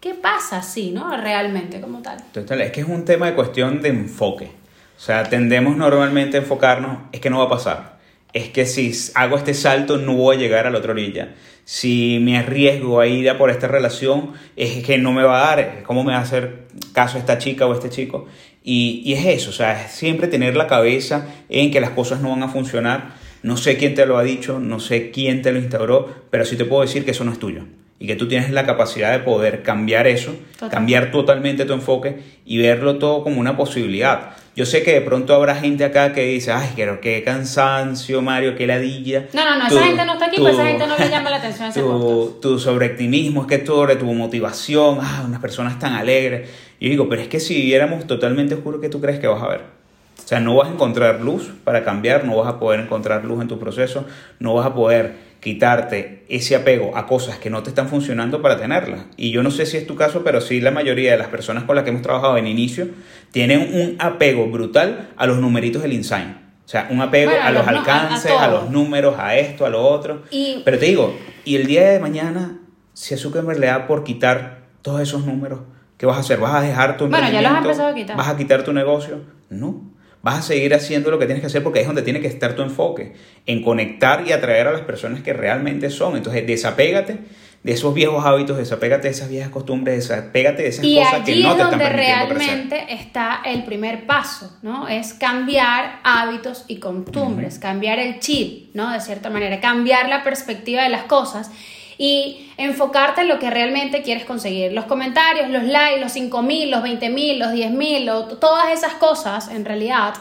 ¿Qué 0.00 0.14
pasa 0.14 0.62
si, 0.62 0.92
no? 0.92 1.14
Realmente, 1.16 1.80
como 1.80 2.00
tal. 2.00 2.22
Total, 2.32 2.60
es 2.62 2.72
que 2.72 2.80
es 2.80 2.88
un 2.88 3.04
tema 3.04 3.26
de 3.26 3.34
cuestión 3.34 3.82
de 3.82 3.88
enfoque. 3.88 4.50
O 4.96 5.00
sea, 5.00 5.24
tendemos 5.24 5.76
normalmente 5.76 6.36
a 6.36 6.40
enfocarnos, 6.40 6.98
es 7.12 7.20
que 7.20 7.30
no 7.30 7.38
va 7.38 7.44
a 7.44 7.48
pasar. 7.48 7.93
Es 8.34 8.50
que 8.50 8.66
si 8.66 8.92
hago 9.14 9.38
este 9.38 9.54
salto 9.54 9.96
no 9.96 10.14
voy 10.14 10.36
a 10.36 10.38
llegar 10.38 10.66
a 10.66 10.70
la 10.70 10.78
otra 10.78 10.92
orilla 10.92 11.34
si 11.64 12.18
me 12.20 12.36
arriesgo 12.36 13.00
a 13.00 13.06
ir 13.06 13.28
a 13.30 13.38
por 13.38 13.50
esta 13.50 13.68
relación, 13.68 14.32
es 14.56 14.84
que 14.84 14.98
no 14.98 15.12
me 15.12 15.22
va 15.22 15.52
a 15.52 15.56
dar, 15.56 15.82
¿cómo 15.84 16.04
me 16.04 16.12
va 16.12 16.18
a 16.18 16.22
hacer 16.22 16.66
caso 16.92 17.18
esta 17.18 17.38
chica 17.38 17.66
o 17.66 17.72
este 17.72 17.88
chico? 17.88 18.26
Y, 18.62 19.02
y 19.04 19.14
es 19.14 19.26
eso, 19.26 19.50
o 19.50 19.52
sea, 19.52 19.84
es 19.84 19.92
siempre 19.92 20.28
tener 20.28 20.56
la 20.56 20.66
cabeza 20.66 21.26
en 21.48 21.70
que 21.70 21.80
las 21.80 21.90
cosas 21.90 22.20
no 22.20 22.30
van 22.30 22.42
a 22.42 22.48
funcionar. 22.48 23.14
No 23.42 23.56
sé 23.58 23.76
quién 23.76 23.94
te 23.94 24.06
lo 24.06 24.16
ha 24.16 24.22
dicho, 24.22 24.58
no 24.58 24.80
sé 24.80 25.10
quién 25.10 25.42
te 25.42 25.52
lo 25.52 25.58
instauró, 25.58 26.08
pero 26.30 26.44
sí 26.44 26.56
te 26.56 26.64
puedo 26.64 26.82
decir 26.82 27.04
que 27.04 27.10
eso 27.10 27.24
no 27.24 27.32
es 27.32 27.38
tuyo 27.38 27.64
y 27.98 28.06
que 28.06 28.16
tú 28.16 28.26
tienes 28.26 28.50
la 28.50 28.66
capacidad 28.66 29.12
de 29.12 29.20
poder 29.20 29.62
cambiar 29.62 30.06
eso, 30.06 30.34
cambiar 30.70 31.10
totalmente 31.10 31.64
tu 31.64 31.72
enfoque 31.72 32.18
y 32.44 32.58
verlo 32.58 32.98
todo 32.98 33.22
como 33.22 33.40
una 33.40 33.56
posibilidad. 33.56 34.32
Yo 34.56 34.66
sé 34.66 34.84
que 34.84 34.92
de 34.92 35.00
pronto 35.00 35.34
habrá 35.34 35.56
gente 35.56 35.84
acá 35.84 36.12
que 36.12 36.22
dice, 36.22 36.52
ay, 36.52 36.70
pero 36.76 37.00
qué 37.00 37.24
cansancio, 37.24 38.22
Mario, 38.22 38.54
qué 38.54 38.68
ladilla. 38.68 39.26
No, 39.32 39.44
no, 39.44 39.58
no, 39.58 39.66
esa 39.66 39.82
gente 39.82 40.04
no 40.04 40.12
está 40.12 40.26
aquí, 40.26 40.36
pues 40.38 40.54
esa 40.54 40.66
gente 40.66 40.86
no 40.86 40.96
le 40.96 41.08
llama 41.08 41.30
la 41.30 41.36
atención 41.36 41.66
a 41.66 41.70
ese 41.70 41.80
tu, 41.82 42.38
tu 42.40 42.58
sobreoptimismo, 42.60 43.42
es 43.42 43.48
que 43.48 43.58
todo 43.58 43.88
tu 43.96 44.04
motivación, 44.06 44.98
ah, 45.02 45.24
unas 45.26 45.40
personas 45.40 45.78
tan 45.80 45.94
alegres. 45.94 46.48
Y 46.78 46.86
yo 46.86 46.90
digo, 46.90 47.08
pero 47.08 47.22
es 47.22 47.28
que 47.28 47.40
si 47.40 47.62
viéramos 47.62 48.06
totalmente 48.06 48.54
oscuro, 48.54 48.80
¿qué 48.80 48.88
tú 48.88 49.00
crees 49.00 49.18
que 49.18 49.26
vas 49.26 49.42
a 49.42 49.48
ver? 49.48 49.83
O 50.22 50.26
sea, 50.26 50.40
no 50.40 50.56
vas 50.56 50.68
a 50.68 50.72
encontrar 50.72 51.20
luz 51.20 51.52
para 51.64 51.84
cambiar, 51.84 52.24
no 52.24 52.36
vas 52.36 52.48
a 52.48 52.58
poder 52.58 52.80
encontrar 52.80 53.24
luz 53.24 53.42
en 53.42 53.48
tu 53.48 53.58
proceso, 53.58 54.06
no 54.38 54.54
vas 54.54 54.66
a 54.66 54.74
poder 54.74 55.34
quitarte 55.40 56.24
ese 56.30 56.56
apego 56.56 56.96
a 56.96 57.06
cosas 57.06 57.38
que 57.38 57.50
no 57.50 57.62
te 57.62 57.68
están 57.68 57.88
funcionando 57.88 58.40
para 58.40 58.56
tenerlas. 58.56 59.02
Y 59.18 59.30
yo 59.30 59.42
no 59.42 59.50
sé 59.50 59.66
si 59.66 59.76
es 59.76 59.86
tu 59.86 59.94
caso, 59.96 60.24
pero 60.24 60.40
sí 60.40 60.62
la 60.62 60.70
mayoría 60.70 61.12
de 61.12 61.18
las 61.18 61.28
personas 61.28 61.64
con 61.64 61.76
las 61.76 61.84
que 61.84 61.90
hemos 61.90 62.00
trabajado 62.00 62.38
en 62.38 62.46
inicio 62.46 62.88
tienen 63.30 63.74
un 63.74 63.96
apego 63.98 64.46
brutal 64.46 65.10
a 65.16 65.26
los 65.26 65.38
numeritos 65.38 65.82
del 65.82 65.92
Insign. 65.92 66.38
O 66.64 66.68
sea, 66.68 66.88
un 66.90 67.02
apego 67.02 67.30
bueno, 67.30 67.44
a, 67.44 67.50
los, 67.50 67.66
los 67.66 67.76
alcances, 67.76 68.30
a, 68.30 68.40
a, 68.40 68.44
a, 68.44 68.48
los 68.48 68.70
números, 68.70 69.16
a 69.18 69.36
esto, 69.36 69.66
a 69.66 69.68
lo 69.68 69.86
otro. 69.86 70.22
Y... 70.30 70.62
Pero 70.64 70.78
te 70.78 70.86
digo, 70.86 71.14
y 71.44 71.56
el 71.56 71.66
día 71.66 71.90
de 71.90 72.00
mañana, 72.00 72.60
si 72.94 73.12
a 73.12 73.18
Zuckerberg 73.18 73.58
le 73.58 73.66
da 73.66 73.86
por 73.86 74.02
quitar 74.02 74.60
todos 74.80 75.02
esos 75.02 75.26
números, 75.26 75.60
¿qué 75.98 76.06
vas 76.06 76.16
a 76.16 76.20
hacer? 76.20 76.40
¿Vas 76.40 76.54
a 76.54 76.62
dejar 76.62 76.96
tu 76.96 77.08
Bueno, 77.08 77.30
ya 77.30 77.42
los 77.42 77.52
has 77.52 77.58
empezado 77.58 77.88
a 77.90 77.94
quitar. 77.94 78.16
¿Vas 78.16 78.28
a 78.28 78.36
quitar 78.38 78.62
tu 78.62 78.72
negocio? 78.72 79.20
No 79.50 79.93
vas 80.24 80.38
a 80.38 80.42
seguir 80.42 80.74
haciendo 80.74 81.10
lo 81.10 81.18
que 81.18 81.26
tienes 81.26 81.42
que 81.42 81.48
hacer 81.48 81.62
porque 81.62 81.78
ahí 81.78 81.82
es 81.82 81.86
donde 81.86 82.00
tiene 82.00 82.20
que 82.20 82.26
estar 82.26 82.56
tu 82.56 82.62
enfoque, 82.62 83.12
en 83.44 83.62
conectar 83.62 84.26
y 84.26 84.32
atraer 84.32 84.66
a 84.66 84.72
las 84.72 84.80
personas 84.80 85.20
que 85.20 85.34
realmente 85.34 85.90
son. 85.90 86.16
Entonces, 86.16 86.46
desapégate 86.46 87.18
de 87.62 87.72
esos 87.72 87.92
viejos 87.92 88.24
hábitos, 88.24 88.56
desapégate 88.56 89.08
de 89.08 89.12
esas 89.12 89.28
viejas 89.28 89.50
costumbres, 89.50 89.96
desapégate 89.96 90.62
de 90.62 90.68
esas 90.70 90.86
cosas 90.86 91.24
que 91.26 91.36
no 91.36 91.54
te 91.54 91.62
están 91.62 91.70
donde 91.70 91.88
realmente 91.90 92.86
está 92.88 93.42
el 93.44 93.64
primer 93.64 94.06
paso, 94.06 94.58
¿no? 94.62 94.88
Es 94.88 95.12
cambiar 95.12 96.00
hábitos 96.04 96.64
y 96.68 96.76
costumbres, 96.76 97.58
cambiar 97.58 97.98
el 97.98 98.18
chip, 98.18 98.74
¿no? 98.74 98.90
De 98.92 99.00
cierta 99.00 99.28
manera, 99.28 99.60
cambiar 99.60 100.08
la 100.08 100.22
perspectiva 100.22 100.82
de 100.84 100.88
las 100.88 101.02
cosas 101.02 101.50
y 101.98 102.50
enfocarte 102.56 103.22
en 103.22 103.28
lo 103.28 103.38
que 103.38 103.50
realmente 103.50 104.02
quieres 104.02 104.24
conseguir. 104.24 104.72
Los 104.72 104.84
comentarios, 104.86 105.48
los 105.50 105.64
likes, 105.64 106.00
los 106.00 106.14
5.000, 106.14 106.70
los 106.70 106.82
20.000, 106.82 107.38
los 107.38 107.52
10.000, 107.52 108.38
todas 108.38 108.72
esas 108.72 108.94
cosas, 108.94 109.48
en 109.48 109.64
realidad, 109.64 110.14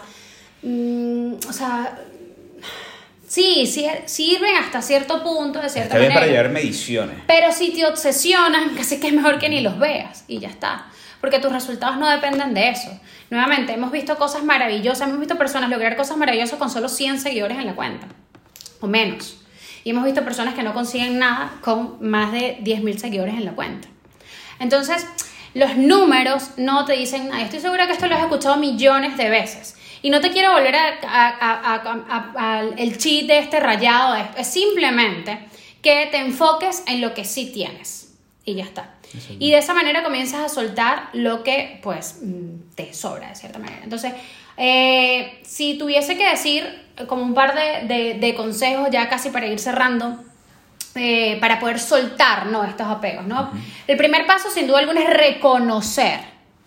mm, 0.61 1.33
o 1.47 1.53
sea, 1.53 1.97
Sí, 3.33 3.65
sirven 3.65 4.55
hasta 4.57 4.83
cierto 4.83 5.23
punto, 5.23 5.59
de 5.59 5.67
cierta 5.67 5.95
está 5.95 5.97
bien 5.97 6.13
para 6.13 6.27
llevar 6.27 6.49
mediciones. 6.49 7.17
Pero 7.25 7.51
si 7.51 7.71
te 7.71 7.83
obsesionan, 7.83 8.75
casi 8.77 8.99
que 8.99 9.07
es 9.07 9.13
mejor 9.13 9.39
que 9.39 9.49
ni 9.49 9.59
los 9.61 9.79
veas 9.79 10.23
y 10.27 10.37
ya 10.37 10.49
está. 10.49 10.85
Porque 11.19 11.39
tus 11.39 11.51
resultados 11.51 11.97
no 11.97 12.07
dependen 12.07 12.53
de 12.53 12.69
eso. 12.69 12.91
Nuevamente, 13.31 13.73
hemos 13.73 13.91
visto 13.91 14.17
cosas 14.17 14.43
maravillosas, 14.43 15.07
hemos 15.07 15.17
visto 15.17 15.35
personas 15.35 15.71
lograr 15.71 15.97
cosas 15.97 16.15
maravillosas 16.15 16.59
con 16.59 16.69
solo 16.69 16.87
100 16.87 17.21
seguidores 17.21 17.57
en 17.57 17.65
la 17.65 17.73
cuenta, 17.73 18.05
o 18.81 18.85
menos. 18.85 19.42
Y 19.83 19.89
hemos 19.89 20.03
visto 20.03 20.23
personas 20.23 20.53
que 20.53 20.63
no 20.63 20.73
consiguen 20.73 21.19
nada 21.19 21.53
con 21.61 21.97
más 21.99 22.31
de 22.31 22.59
10.000 22.59 22.97
seguidores 22.97 23.35
en 23.35 23.45
la 23.45 23.51
cuenta. 23.51 23.87
Entonces, 24.59 25.05
los 25.53 25.75
números 25.75 26.51
no 26.57 26.85
te 26.85 26.93
dicen 26.93 27.29
nada. 27.29 27.41
Estoy 27.41 27.59
segura 27.59 27.85
que 27.85 27.93
esto 27.93 28.07
lo 28.07 28.15
has 28.15 28.21
escuchado 28.21 28.57
millones 28.57 29.17
de 29.17 29.29
veces. 29.29 29.75
Y 30.01 30.09
no 30.09 30.19
te 30.19 30.31
quiero 30.31 30.51
volver 30.51 30.75
al 30.75 32.73
el 32.77 32.97
cheat 32.97 33.25
de 33.25 33.39
este 33.39 33.59
rayado, 33.59 34.15
es 34.37 34.47
simplemente 34.47 35.39
que 35.81 36.07
te 36.11 36.17
enfoques 36.17 36.83
en 36.87 37.01
lo 37.01 37.13
que 37.13 37.23
sí 37.23 37.51
tienes 37.53 38.13
y 38.45 38.55
ya 38.55 38.63
está. 38.63 38.95
Y 39.39 39.51
de 39.51 39.59
esa 39.59 39.73
manera 39.73 40.03
comienzas 40.03 40.41
a 40.41 40.49
soltar 40.49 41.09
lo 41.13 41.43
que 41.43 41.79
pues 41.83 42.19
mm, 42.21 42.73
te 42.75 42.93
sobra 42.93 43.29
de 43.29 43.35
cierta 43.35 43.59
manera. 43.59 43.81
Entonces, 43.83 44.13
eh, 44.57 45.39
si 45.43 45.77
tuviese 45.77 46.17
que 46.17 46.27
decir 46.27 46.82
como 47.07 47.23
un 47.23 47.33
par 47.33 47.53
de, 47.55 48.33
consejos 48.35 48.89
ya 48.91 49.09
casi 49.09 49.29
para 49.29 49.47
ir 49.47 49.59
cerrando, 49.59 50.19
eh, 50.95 51.37
para 51.39 51.59
poder 51.59 51.79
soltar 51.79 52.47
¿no? 52.47 52.63
estos 52.63 52.87
apegos. 52.87 53.25
¿no? 53.25 53.51
El 53.87 53.97
primer 53.97 54.25
paso 54.25 54.49
sin 54.49 54.67
duda 54.67 54.79
alguna 54.79 55.01
es 55.01 55.09
reconocer, 55.09 56.19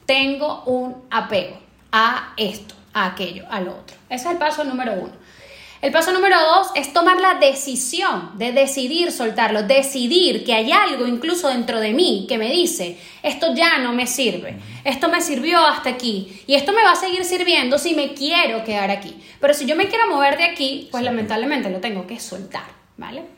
tengo 0.05 0.63
un 0.65 1.05
apego 1.11 1.59
a 1.93 2.33
esto 2.37 2.75
a 2.97 3.07
aquello, 3.07 3.45
al 3.51 3.69
otro. 3.69 3.97
Ese 4.09 4.27
es 4.27 4.33
el 4.33 4.39
paso 4.39 4.65
número 4.65 4.95
uno. 4.95 5.13
El 5.87 5.93
paso 5.93 6.11
número 6.11 6.37
dos 6.41 6.73
es 6.75 6.93
tomar 6.93 7.21
la 7.21 7.35
decisión 7.35 8.37
de 8.39 8.51
decidir 8.51 9.13
soltarlo, 9.13 9.63
decidir 9.63 10.45
que 10.45 10.53
hay 10.53 10.73
algo 10.73 11.07
incluso 11.07 11.49
dentro 11.49 11.79
de 11.79 11.93
mí 11.93 12.27
que 12.29 12.39
me 12.39 12.51
dice, 12.51 12.99
esto 13.23 13.55
ya 13.55 13.79
no 13.79 13.93
me 13.93 14.09
sirve, 14.09 14.59
esto 14.83 15.09
me 15.09 15.21
sirvió 15.21 15.65
hasta 15.65 15.91
aquí 15.91 16.43
y 16.49 16.57
esto 16.57 16.73
me 16.73 16.83
va 16.83 16.91
a 16.91 16.97
seguir 16.97 17.25
sirviendo 17.25 17.79
si 17.79 17.95
me 17.95 18.15
quiero 18.15 18.65
quedar 18.65 18.91
aquí. 18.91 19.17
Pero 19.41 19.55
si 19.55 19.65
yo 19.65 19.77
me 19.77 19.87
quiero 19.87 20.09
mover 20.09 20.37
de 20.37 20.47
aquí, 20.47 20.89
pues 20.91 21.05
lamentablemente 21.05 21.71
lo 21.71 21.79
tengo 21.79 22.05
que 22.05 22.19
soltar, 22.19 22.67
¿vale? 22.97 23.36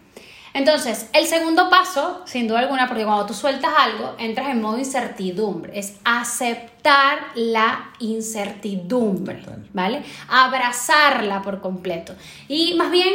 Entonces, 0.54 1.08
el 1.12 1.26
segundo 1.26 1.68
paso, 1.70 2.22
sin 2.24 2.48
duda 2.48 2.60
alguna, 2.60 2.88
porque 2.88 3.04
cuando 3.04 3.26
tú 3.26 3.34
sueltas 3.34 3.70
algo, 3.76 4.16
entras 4.18 4.48
en 4.48 4.60
modo 4.60 4.78
incertidumbre, 4.78 5.78
es 5.78 5.96
aceptar 6.04 7.18
la 7.34 7.90
incertidumbre, 7.98 9.42
¿vale? 9.72 10.02
Abrazarla 10.28 11.42
por 11.42 11.60
completo. 11.60 12.14
Y 12.48 12.74
más 12.74 12.90
bien, 12.90 13.14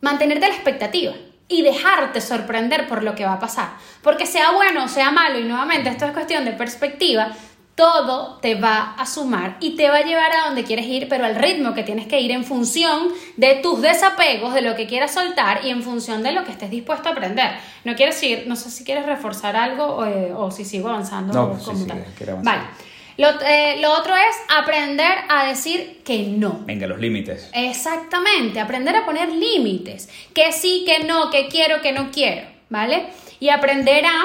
mantenerte 0.00 0.48
la 0.48 0.54
expectativa 0.54 1.14
y 1.48 1.62
dejarte 1.62 2.20
sorprender 2.20 2.86
por 2.86 3.02
lo 3.02 3.14
que 3.14 3.24
va 3.24 3.34
a 3.34 3.38
pasar. 3.38 3.70
Porque 4.02 4.26
sea 4.26 4.52
bueno 4.52 4.84
o 4.84 4.88
sea 4.88 5.10
malo, 5.10 5.38
y 5.38 5.44
nuevamente 5.44 5.88
esto 5.88 6.04
es 6.04 6.12
cuestión 6.12 6.44
de 6.44 6.52
perspectiva, 6.52 7.32
todo 7.78 8.40
te 8.42 8.56
va 8.56 8.96
a 8.98 9.06
sumar 9.06 9.56
y 9.60 9.76
te 9.76 9.88
va 9.88 9.98
a 9.98 10.02
llevar 10.02 10.32
a 10.32 10.46
donde 10.46 10.64
quieres 10.64 10.84
ir, 10.86 11.08
pero 11.08 11.24
al 11.24 11.36
ritmo 11.36 11.74
que 11.74 11.84
tienes 11.84 12.08
que 12.08 12.20
ir 12.20 12.32
en 12.32 12.42
función 12.42 13.10
de 13.36 13.54
tus 13.62 13.80
desapegos, 13.80 14.52
de 14.52 14.62
lo 14.62 14.74
que 14.74 14.88
quieras 14.88 15.14
soltar 15.14 15.64
y 15.64 15.70
en 15.70 15.84
función 15.84 16.24
de 16.24 16.32
lo 16.32 16.42
que 16.42 16.50
estés 16.50 16.70
dispuesto 16.70 17.08
a 17.08 17.12
aprender. 17.12 17.52
No 17.84 17.94
quiero 17.94 18.10
decir, 18.10 18.46
no 18.48 18.56
sé 18.56 18.72
si 18.72 18.82
quieres 18.82 19.06
reforzar 19.06 19.54
algo 19.54 19.84
o, 19.84 20.04
eh, 20.04 20.50
si 20.50 20.64
sigo 20.64 20.88
avanzando. 20.88 21.32
No, 21.32 21.52
pues 21.52 21.62
como 21.62 21.86
tal. 21.86 22.04
Vale. 22.42 22.62
Lo, 23.16 23.28
eh, 23.42 23.76
lo, 23.80 23.92
otro 23.92 24.16
es 24.16 24.36
aprender 24.58 25.16
a 25.28 25.46
decir 25.46 26.02
que 26.04 26.24
no. 26.24 26.62
Venga, 26.64 26.88
los 26.88 26.98
límites. 26.98 27.48
Exactamente, 27.52 28.58
aprender 28.58 28.96
a 28.96 29.06
poner 29.06 29.28
límites. 29.28 30.08
Que 30.34 30.50
sí, 30.50 30.84
que 30.84 31.04
no, 31.04 31.30
que 31.30 31.46
quiero, 31.46 31.80
que 31.80 31.92
no 31.92 32.10
quiero, 32.10 32.42
¿vale? 32.70 33.06
Y 33.38 33.50
aprender 33.50 34.04
a 34.04 34.24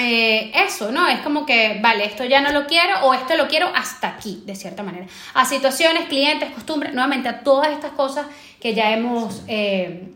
eh, 0.00 0.50
eso, 0.54 0.90
¿no? 0.90 1.06
Es 1.06 1.20
como 1.20 1.44
que, 1.44 1.78
vale, 1.82 2.04
esto 2.04 2.24
ya 2.24 2.40
no 2.40 2.52
lo 2.52 2.66
quiero 2.66 3.06
o 3.06 3.14
esto 3.14 3.36
lo 3.36 3.48
quiero 3.48 3.70
hasta 3.74 4.08
aquí, 4.08 4.42
de 4.46 4.56
cierta 4.56 4.82
manera. 4.82 5.06
A 5.34 5.44
situaciones, 5.44 6.08
clientes, 6.08 6.50
costumbres, 6.52 6.94
nuevamente 6.94 7.28
a 7.28 7.40
todas 7.40 7.70
estas 7.70 7.92
cosas 7.92 8.26
que 8.60 8.74
ya 8.74 8.92
hemos 8.92 9.42
eh, 9.46 10.08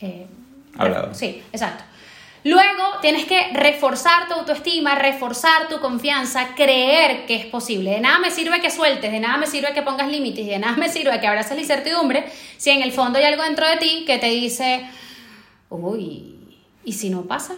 eh, 0.00 0.26
hablado. 0.78 1.14
Sí, 1.14 1.42
exacto. 1.52 1.84
Luego 2.44 2.82
tienes 3.02 3.24
que 3.24 3.48
reforzar 3.52 4.28
tu 4.28 4.34
autoestima, 4.34 4.94
reforzar 4.94 5.68
tu 5.68 5.80
confianza, 5.80 6.54
creer 6.54 7.26
que 7.26 7.34
es 7.34 7.44
posible. 7.46 7.90
De 7.90 8.00
nada 8.00 8.20
me 8.20 8.30
sirve 8.30 8.60
que 8.60 8.70
sueltes, 8.70 9.10
de 9.10 9.18
nada 9.20 9.36
me 9.36 9.48
sirve 9.48 9.74
que 9.74 9.82
pongas 9.82 10.08
límites, 10.08 10.46
de 10.46 10.58
nada 10.58 10.76
me 10.76 10.88
sirve 10.88 11.20
que 11.20 11.26
abraces 11.26 11.56
la 11.56 11.60
incertidumbre 11.60 12.24
si 12.56 12.70
en 12.70 12.82
el 12.82 12.92
fondo 12.92 13.18
hay 13.18 13.24
algo 13.24 13.42
dentro 13.42 13.66
de 13.66 13.76
ti 13.78 14.04
que 14.06 14.18
te 14.18 14.28
dice, 14.28 14.88
uy, 15.68 16.36
¿y 16.84 16.92
si 16.92 17.10
no 17.10 17.22
pasa? 17.22 17.56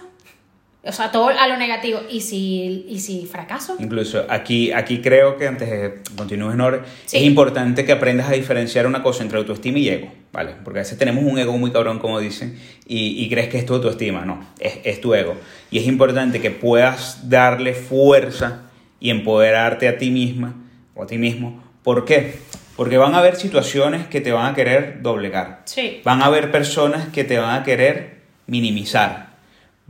O 0.85 0.93
sea, 0.93 1.11
todo 1.11 1.29
a 1.29 1.49
lo 1.49 1.57
negativo. 1.57 2.01
¿Y 2.09 2.21
si, 2.21 2.87
y 2.89 3.01
si 3.01 3.27
fracaso? 3.27 3.77
Incluso 3.81 4.25
aquí, 4.29 4.71
aquí 4.71 5.01
creo 5.01 5.37
que 5.37 5.49
antes 5.49 5.69
de 5.69 5.95
continuar, 6.17 6.55
Nor, 6.55 6.85
es 7.05 7.23
importante 7.23 7.85
que 7.85 7.93
aprendas 7.93 8.29
a 8.29 8.33
diferenciar 8.33 8.87
una 8.87 9.03
cosa 9.03 9.25
entre 9.25 9.39
autoestima 9.39 9.79
y 9.79 9.89
ego, 9.89 10.13
¿vale? 10.33 10.55
Porque 10.63 10.79
a 10.79 10.83
veces 10.83 10.97
tenemos 10.97 11.25
un 11.25 11.37
ego 11.39 11.59
muy 11.59 11.73
cabrón, 11.73 11.99
como 11.99 12.21
dicen, 12.21 12.59
y, 12.87 13.23
y 13.23 13.29
crees 13.29 13.49
que 13.49 13.59
es 13.59 13.67
tu 13.67 13.75
autoestima. 13.75 14.25
No, 14.25 14.47
es, 14.61 14.79
es 14.85 15.01
tu 15.01 15.15
ego. 15.15 15.37
Y 15.71 15.79
es 15.79 15.87
importante 15.87 16.41
que 16.41 16.53
puedas 16.53 17.29
darle 17.29 17.75
fuerza 17.75 18.63
y 19.01 19.11
empoderarte 19.11 19.89
a 19.89 19.99
ti 19.99 20.11
misma 20.11 20.55
o 20.95 21.03
a 21.03 21.07
ti 21.07 21.19
mismo. 21.19 21.63
¿Por 21.83 22.05
qué? 22.05 22.37
Porque 22.77 22.99
van 22.99 23.15
a 23.15 23.19
haber 23.19 23.35
situaciones 23.35 24.07
que 24.07 24.21
te 24.21 24.31
van 24.31 24.53
a 24.53 24.55
querer 24.55 25.03
doblegar. 25.03 25.63
Sí. 25.65 26.01
Van 26.05 26.23
a 26.23 26.27
haber 26.27 26.53
personas 26.53 27.09
que 27.09 27.25
te 27.25 27.37
van 27.37 27.61
a 27.61 27.65
querer 27.65 28.19
minimizar 28.47 29.28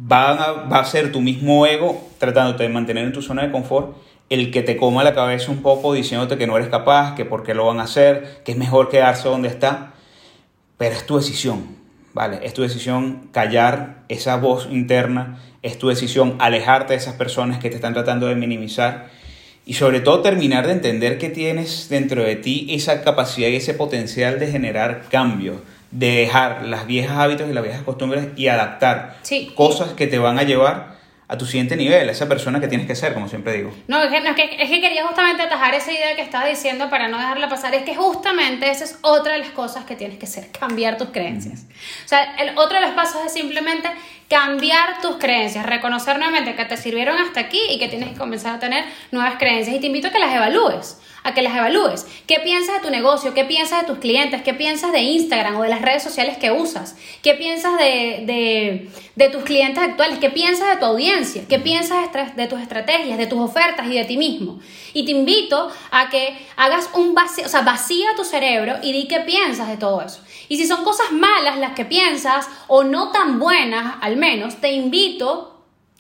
va 0.01 0.79
a, 0.79 0.85
ser 0.85 1.11
tu 1.11 1.21
mismo 1.21 1.67
ego 1.67 2.09
tratándote 2.19 2.63
de 2.63 2.69
mantener 2.69 3.05
en 3.05 3.13
tu 3.13 3.23
zona 3.23 3.43
de 3.43 3.51
confort 3.51 3.97
el 4.31 4.51
que 4.51 4.63
te 4.63 4.77
coma 4.77 5.03
la 5.03 5.15
cabeza 5.15 5.51
un 5.51 5.63
poco 5.63 5.95
diciéndote 5.95 6.37
que 6.37 6.47
no 6.47 6.57
eres 6.57 6.69
capaz, 6.69 7.15
que 7.15 7.25
por 7.25 7.43
qué 7.43 7.55
lo 7.55 7.67
van 7.67 7.81
a 7.81 7.85
hacer, 7.85 8.43
que 8.45 8.53
es 8.53 8.59
mejor 8.59 8.91
quedarse 8.91 9.27
donde 9.27 9.49
está. 9.49 9.95
Pero 10.77 10.95
es 10.95 11.07
tu 11.07 11.17
decisión, 11.17 11.65
¿vale? 12.13 12.41
Es 12.43 12.53
tu 12.53 12.63
decisión 12.63 13.29
callar 13.33 14.05
esa 14.09 14.37
voz 14.37 14.69
interna, 14.71 15.41
es 15.63 15.79
tu 15.79 15.89
decisión 15.89 16.37
alejarte 16.39 16.93
de 16.93 16.99
esas 16.99 17.15
personas 17.15 17.59
que 17.59 17.71
te 17.71 17.77
están 17.77 17.95
tratando 17.95 18.27
de 18.27 18.37
minimizar 18.37 19.09
y 19.65 19.75
sobre 19.75 20.01
todo 20.01 20.21
terminar 20.21 20.67
de 20.67 20.75
entender 20.75 21.19
que 21.19 21.31
tienes 21.31 21.89
dentro 21.89 22.23
de 22.23 22.37
ti 22.37 22.69
esa 22.71 23.03
capacidad 23.03 23.49
y 23.49 23.57
ese 23.57 23.75
potencial 23.75 24.39
de 24.39 24.51
generar 24.51 25.05
cambios 25.11 25.57
de 25.91 26.13
dejar 26.13 26.65
las 26.65 26.87
viejas 26.87 27.19
hábitos 27.19 27.49
y 27.49 27.53
las 27.53 27.63
viejas 27.63 27.83
costumbres 27.83 28.29
y 28.37 28.49
adaptar 28.49 29.17
cosas 29.55 29.93
que 29.93 30.07
te 30.07 30.19
van 30.19 30.39
a 30.39 30.43
llevar 30.43 30.99
a 31.31 31.37
tu 31.37 31.45
siguiente 31.45 31.77
nivel, 31.77 32.09
a 32.09 32.13
esa 32.13 32.27
persona 32.27 32.59
que 32.59 32.69
tienes 32.69 32.87
que 32.87 32.95
ser, 32.95 33.13
como 33.13 33.29
siempre 33.29 33.53
digo. 33.53 33.71
No, 33.87 34.03
es 34.03 34.09
que, 34.09 34.57
es 34.59 34.71
que, 34.71 34.81
quería 34.81 35.07
justamente 35.07 35.43
atajar 35.43 35.75
esa 35.75 35.93
idea 35.93 36.17
que 36.17 36.23
estaba 36.23 36.47
diciendo 36.47 36.89
para 36.89 37.09
no 37.09 37.19
dejarla 37.19 37.51
pasar. 37.51 37.75
Es 37.75 37.83
que 37.83 37.95
justamente 37.95 38.71
esa 38.71 38.85
es 38.85 38.99
otra 39.03 39.35
de 39.35 39.41
las 39.41 39.51
cosas 39.51 39.85
que 39.85 39.95
tienes 39.95 40.19
que 40.19 40.25
hacer, 40.25 40.49
cambiar 40.59 40.97
tus 40.97 41.11
creencias. 41.11 41.67
O 42.05 42.09
sea, 42.09 42.35
el 42.37 42.57
otro 42.57 42.81
de 42.81 42.87
los 42.87 42.95
pasos 42.95 43.27
es 43.27 43.33
simplemente 43.35 43.91
cambiar 44.31 45.03
tus 45.03 45.17
creencias, 45.17 45.67
reconocer 45.67 46.17
nuevamente 46.17 46.55
que 46.55 46.65
te 46.65 46.79
sirvieron 46.79 47.19
hasta 47.19 47.41
aquí 47.41 47.61
y 47.69 47.79
que 47.79 47.89
tienes 47.89 48.09
que 48.09 48.17
comenzar 48.17 48.55
a 48.55 48.59
tener 48.59 48.85
nuevas 49.11 49.35
creencias. 49.39 49.77
Y 49.77 49.81
te 49.81 49.87
invito 49.87 50.09
a 50.09 50.11
que 50.11 50.19
las 50.19 50.35
evalúes 50.35 50.99
a 51.29 51.35
que 51.35 51.43
las 51.43 51.55
evalúes. 51.55 52.07
¿Qué 52.27 52.41
piensas 52.41 52.77
de 52.77 52.81
tu 52.81 52.91
negocio? 52.91 53.35
¿Qué 53.35 53.45
piensas 53.45 53.83
de 53.83 53.87
tus 53.87 53.99
clientes? 53.99 54.43
¿Qué 54.43 54.55
piensas 54.55 54.93
de 54.93 55.01
Instagram 55.01 55.57
o 55.57 55.63
de 55.63 55.69
las 55.69 55.83
redes 55.83 56.03
sociales 56.03 56.39
que 56.39 56.51
usas? 56.51 56.97
¿Qué 57.23 57.35
piensas 57.35 57.79
de, 57.79 58.89
tus 59.31 59.43
clientes 59.43 59.83
actuales? 59.83 60.19
¿Qué 60.19 60.31
piensas 60.31 60.71
de 60.71 60.77
tu 60.77 60.87
audiencia? 60.87 61.43
¿Qué 61.49 61.59
piensas 61.59 61.99
de, 62.37 62.47
tus 62.47 62.61
estrategias, 62.61 63.19
de 63.19 63.27
tus 63.27 63.39
ofertas 63.39 63.87
y 63.87 63.95
de 63.95 64.05
ti 64.05 64.17
mismo? 64.17 64.59
Y 64.95 65.05
te 65.05 65.13
invito 65.13 65.71
a 65.91 66.09
que 66.09 66.37
hagas 66.57 66.91
un 66.95 67.15
vacío, 67.15 67.45
o 67.45 67.49
sea, 67.49 67.61
vacía 67.61 68.09
tu 68.17 68.25
cerebro 68.25 68.77
y 68.83 68.93
di 68.93 69.07
qué 69.07 69.21
piensas 69.21 69.69
de 69.69 69.77
todo 69.77 70.01
eso. 70.03 70.21
Y 70.49 70.57
si 70.57 70.67
son 70.67 70.83
cosas 70.83 71.13
malas 71.13 71.59
las 71.59 71.73
que 71.73 71.85
piensas 71.85 72.49
o 72.67 72.85
no 72.85 73.13
tan 73.13 73.39
buenas, 73.39 73.97
al 74.01 74.17
menos, 74.17 74.57
te 74.57 74.73
invito 74.73 75.59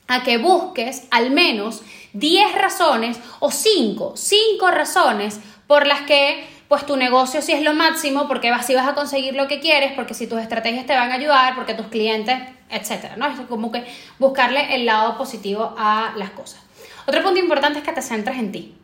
a 0.08 0.22
que 0.22 0.38
busques 0.38 1.06
al 1.10 1.30
menos 1.30 1.82
10 2.12 2.54
razones 2.54 3.18
o 3.40 3.50
5, 3.50 4.14
5 4.16 4.70
razones 4.70 5.40
por 5.66 5.86
las 5.86 6.02
que 6.02 6.46
pues 6.68 6.84
tu 6.84 6.96
negocio 6.96 7.40
sí 7.40 7.52
es 7.52 7.62
lo 7.62 7.72
máximo, 7.72 8.28
porque 8.28 8.50
así 8.50 8.74
vas 8.74 8.86
a 8.86 8.94
conseguir 8.94 9.34
lo 9.34 9.48
que 9.48 9.58
quieres, 9.58 9.92
porque 9.92 10.12
si 10.12 10.26
tus 10.26 10.38
estrategias 10.38 10.84
te 10.86 10.94
van 10.94 11.10
a 11.10 11.14
ayudar, 11.14 11.54
porque 11.54 11.72
tus 11.72 11.86
clientes, 11.86 12.38
etcétera, 12.68 13.16
¿no? 13.16 13.26
Es 13.26 13.40
como 13.48 13.72
que 13.72 13.84
buscarle 14.18 14.74
el 14.74 14.84
lado 14.84 15.16
positivo 15.16 15.74
a 15.78 16.12
las 16.16 16.30
cosas. 16.30 16.60
Otro 17.06 17.22
punto 17.22 17.40
importante 17.40 17.78
es 17.78 17.84
que 17.86 17.92
te 17.92 18.02
centres 18.02 18.36
en 18.36 18.52
ti, 18.52 18.74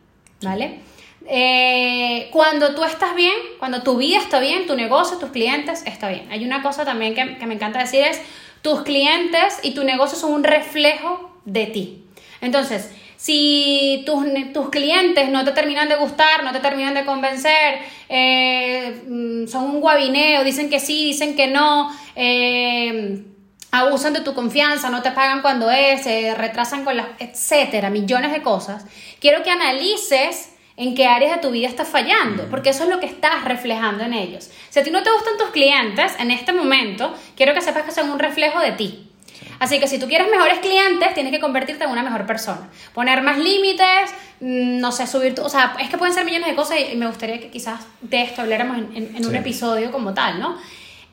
¿vale? 0.40 0.80
Eh, 1.26 2.28
cuando 2.32 2.74
tú 2.74 2.84
estás 2.84 3.14
bien, 3.14 3.34
cuando 3.58 3.82
tu 3.82 3.98
vida 3.98 4.18
está 4.18 4.40
bien, 4.40 4.66
tu 4.66 4.76
negocio, 4.76 5.18
tus 5.18 5.30
clientes 5.30 5.82
está 5.87 6.08
bien. 6.08 6.26
Hay 6.30 6.42
una 6.44 6.62
cosa 6.62 6.87
también 6.87 7.14
que, 7.14 7.37
que 7.37 7.46
me 7.46 7.54
encanta 7.54 7.80
decir 7.80 8.00
es, 8.00 8.18
tus 8.62 8.80
clientes 8.80 9.60
y 9.62 9.74
tu 9.74 9.84
negocio 9.84 10.18
son 10.18 10.32
un 10.32 10.44
reflejo 10.44 11.38
de 11.44 11.66
ti. 11.66 12.04
Entonces, 12.40 12.90
si 13.24 14.02
tus, 14.04 14.22
tus, 14.52 14.68
clientes 14.68 15.30
no 15.30 15.46
te 15.46 15.52
terminan 15.52 15.88
de 15.88 15.96
gustar, 15.96 16.44
no 16.44 16.52
te 16.52 16.60
terminan 16.60 16.92
de 16.92 17.06
convencer, 17.06 17.78
eh, 18.10 19.02
mm, 19.08 19.46
son 19.46 19.64
un 19.64 19.80
guabineo, 19.80 20.44
dicen 20.44 20.68
que 20.68 20.78
sí, 20.78 21.06
dicen 21.06 21.34
que 21.34 21.46
no, 21.46 21.90
eh, 22.16 23.24
abusan 23.70 24.12
de 24.12 24.20
tu 24.20 24.34
confianza, 24.34 24.90
no 24.90 25.00
te 25.00 25.10
pagan 25.12 25.40
cuando 25.40 25.70
es, 25.70 26.02
se 26.02 26.34
retrasan 26.34 26.84
con 26.84 26.98
las, 26.98 27.06
etcétera, 27.18 27.88
millones 27.88 28.30
de 28.30 28.42
cosas, 28.42 28.84
quiero 29.20 29.42
que 29.42 29.48
analices 29.48 30.50
en 30.76 30.94
qué 30.94 31.06
áreas 31.06 31.37
de 31.37 31.40
tu 31.40 31.50
vida 31.50 31.66
estás 31.66 31.88
fallando, 31.88 32.50
porque 32.50 32.68
eso 32.68 32.82
es 32.82 32.90
lo 32.90 33.00
que 33.00 33.06
estás 33.06 33.42
reflejando 33.44 34.04
en 34.04 34.12
ellos. 34.12 34.50
Si 34.68 34.80
a 34.80 34.84
ti 34.84 34.90
no 34.90 35.02
te 35.02 35.10
gustan 35.10 35.38
tus 35.38 35.48
clientes 35.48 36.12
en 36.18 36.30
este 36.30 36.52
momento, 36.52 37.14
quiero 37.37 37.54
que 37.54 37.62
sepas 37.62 37.84
que 37.84 37.90
son 37.90 38.10
un 38.10 38.18
reflejo 38.18 38.60
de 38.60 38.72
ti. 38.72 39.13
Así 39.58 39.80
que 39.80 39.88
si 39.88 39.98
tú 39.98 40.08
quieres 40.08 40.28
mejores 40.30 40.58
clientes, 40.58 41.14
tienes 41.14 41.32
que 41.32 41.40
convertirte 41.40 41.84
en 41.84 41.90
una 41.90 42.02
mejor 42.02 42.26
persona. 42.26 42.68
Poner 42.92 43.22
más 43.22 43.38
límites, 43.38 44.14
mm, 44.40 44.80
no 44.80 44.92
sé, 44.92 45.06
subir... 45.06 45.34
Tu, 45.34 45.42
o 45.42 45.48
sea, 45.48 45.76
es 45.80 45.88
que 45.88 45.98
pueden 45.98 46.14
ser 46.14 46.24
millones 46.24 46.48
de 46.48 46.54
cosas 46.54 46.78
y 46.92 46.96
me 46.96 47.06
gustaría 47.06 47.40
que 47.40 47.50
quizás 47.50 47.80
de 48.00 48.22
esto 48.22 48.42
habláramos 48.42 48.78
en, 48.94 49.26
un 49.26 49.34
episodio 49.34 49.92
como 49.92 50.14
tal, 50.14 50.40
¿no? 50.40 50.56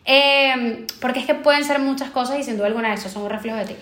Em, 0.06 0.86
porque 1.00 1.20
es 1.20 1.26
que 1.26 1.36
pueden 1.36 1.64
ser 1.64 1.80
muchas 1.80 2.10
cosas 2.10 2.40
y 2.40 2.44
sin 2.44 2.58
duda 2.58 2.68
alguna 2.68 2.94
eso 2.94 3.10
son 3.10 3.24
un 3.24 3.30
reflejo 3.30 3.58
de 3.58 3.66
ti. 3.66 3.76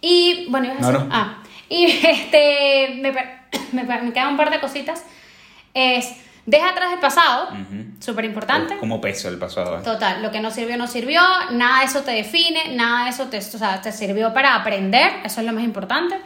Y 0.00 0.46
bueno, 0.48 0.66
ibas 0.66 0.82
a 0.82 0.92
decir... 0.92 1.08
Ah, 1.10 1.38
y 1.68 1.84
este, 2.02 3.00
me, 3.00 3.12
me, 3.72 3.84
me 3.84 4.12
quedan 4.12 4.28
un 4.28 4.36
par 4.36 4.50
de 4.50 4.60
cositas. 4.60 5.04
Es 5.72 6.23
Deja 6.46 6.70
atrás 6.70 6.92
el 6.92 6.98
pasado, 6.98 7.48
súper 8.00 8.26
importante. 8.26 8.76
Como 8.76 9.00
peso 9.00 9.28
el 9.28 9.38
pasado. 9.38 9.78
¿eh? 9.78 9.82
Total, 9.82 10.22
lo 10.22 10.30
que 10.30 10.40
no 10.40 10.50
sirvió, 10.50 10.76
no 10.76 10.86
sirvió, 10.86 11.20
nada 11.52 11.80
de 11.80 11.86
eso 11.86 12.02
te 12.02 12.10
define, 12.10 12.74
nada 12.74 13.04
de 13.04 13.10
eso 13.10 13.28
te, 13.28 13.38
o 13.38 13.40
sea, 13.40 13.80
te 13.80 13.92
sirvió 13.92 14.34
para 14.34 14.54
aprender, 14.54 15.10
eso 15.24 15.40
es 15.40 15.46
lo 15.46 15.52
más 15.54 15.64
importante. 15.64 16.16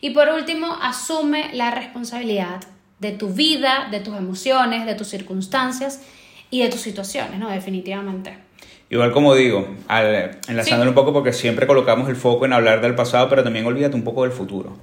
Y 0.00 0.10
por 0.10 0.28
último, 0.28 0.76
asume 0.82 1.50
la 1.52 1.70
responsabilidad 1.70 2.60
de 2.98 3.12
tu 3.12 3.32
vida, 3.32 3.88
de 3.90 4.00
tus 4.00 4.16
emociones, 4.16 4.86
de 4.86 4.94
tus 4.94 5.08
circunstancias 5.08 6.02
y 6.50 6.62
de 6.62 6.68
tus 6.68 6.80
situaciones, 6.80 7.38
¿no? 7.38 7.48
Definitivamente. 7.48 8.36
Igual 8.90 9.12
como 9.12 9.36
digo, 9.36 9.68
enlazándolo 10.48 10.90
un 10.90 10.96
poco 10.96 11.12
porque 11.12 11.32
siempre 11.32 11.68
colocamos 11.68 12.08
el 12.08 12.16
foco 12.16 12.44
en 12.44 12.52
hablar 12.52 12.80
del 12.80 12.96
pasado, 12.96 13.28
pero 13.28 13.44
también 13.44 13.64
olvídate 13.64 13.94
un 13.94 14.02
poco 14.02 14.24
del 14.24 14.32
futuro. 14.32 14.76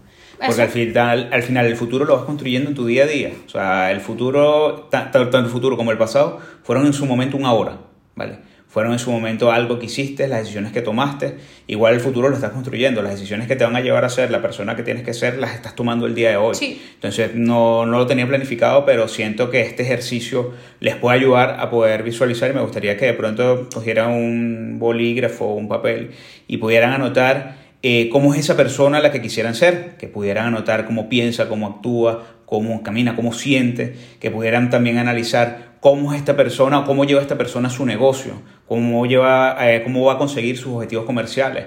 Porque 0.45 0.61
al 0.61 0.69
final, 0.69 1.29
al 1.31 1.43
final 1.43 1.65
el 1.65 1.75
futuro 1.75 2.05
lo 2.05 2.15
vas 2.15 2.25
construyendo 2.25 2.69
en 2.69 2.75
tu 2.75 2.85
día 2.85 3.03
a 3.03 3.07
día. 3.07 3.31
O 3.45 3.49
sea, 3.49 3.91
el 3.91 4.01
futuro, 4.01 4.87
tanto 4.89 5.39
el 5.39 5.47
futuro 5.47 5.77
como 5.77 5.91
el 5.91 5.97
pasado, 5.97 6.39
fueron 6.63 6.85
en 6.85 6.93
su 6.93 7.05
momento 7.05 7.37
una 7.37 7.53
hora, 7.53 7.77
¿vale? 8.15 8.39
Fueron 8.69 8.91
en 8.91 8.99
su 8.99 9.11
momento 9.11 9.51
algo 9.51 9.79
que 9.79 9.85
hiciste, 9.85 10.27
las 10.27 10.41
decisiones 10.41 10.73
que 10.73 10.81
tomaste. 10.81 11.37
Igual 11.67 11.93
el 11.93 11.99
futuro 12.01 12.27
lo 12.27 12.35
estás 12.35 12.51
construyendo. 12.51 13.01
Las 13.01 13.13
decisiones 13.13 13.47
que 13.47 13.55
te 13.55 13.63
van 13.63 13.75
a 13.77 13.81
llevar 13.81 14.03
a 14.03 14.09
ser 14.09 14.29
la 14.29 14.41
persona 14.41 14.75
que 14.75 14.83
tienes 14.83 15.03
que 15.03 15.13
ser, 15.13 15.37
las 15.37 15.55
estás 15.55 15.73
tomando 15.73 16.05
el 16.05 16.13
día 16.13 16.29
de 16.31 16.35
hoy. 16.35 16.79
Entonces, 16.93 17.33
no, 17.33 17.85
no 17.85 17.97
lo 17.97 18.05
tenía 18.05 18.27
planificado, 18.27 18.85
pero 18.85 19.07
siento 19.07 19.49
que 19.49 19.61
este 19.61 19.83
ejercicio 19.83 20.51
les 20.81 20.95
puede 20.95 21.17
ayudar 21.17 21.59
a 21.59 21.69
poder 21.69 22.03
visualizar 22.03 22.51
y 22.51 22.53
me 22.53 22.61
gustaría 22.61 22.97
que 22.97 23.05
de 23.05 23.13
pronto 23.13 23.69
cogieran 23.73 24.11
un 24.11 24.77
bolígrafo 24.79 25.45
o 25.45 25.53
un 25.53 25.69
papel 25.69 26.11
y 26.47 26.57
pudieran 26.57 26.91
anotar 26.91 27.66
eh, 27.83 28.09
cómo 28.11 28.33
es 28.33 28.39
esa 28.39 28.57
persona 28.57 28.99
la 28.99 29.11
que 29.11 29.21
quisieran 29.21 29.55
ser, 29.55 29.97
que 29.97 30.07
pudieran 30.07 30.47
anotar 30.47 30.85
cómo 30.85 31.09
piensa, 31.09 31.47
cómo 31.47 31.67
actúa, 31.67 32.25
cómo 32.45 32.81
camina, 32.81 33.15
cómo 33.15 33.33
siente, 33.33 33.95
que 34.19 34.31
pudieran 34.31 34.69
también 34.69 34.97
analizar 34.97 35.75
cómo 35.79 36.13
es 36.13 36.19
esta 36.19 36.35
persona 36.35 36.79
o 36.79 36.85
cómo 36.85 37.05
lleva 37.05 37.21
esta 37.21 37.37
persona 37.37 37.69
su 37.69 37.85
negocio, 37.85 38.41
cómo, 38.67 39.05
lleva, 39.05 39.57
eh, 39.61 39.83
cómo 39.83 40.05
va 40.05 40.13
a 40.13 40.17
conseguir 40.17 40.57
sus 40.57 40.73
objetivos 40.73 41.05
comerciales. 41.05 41.65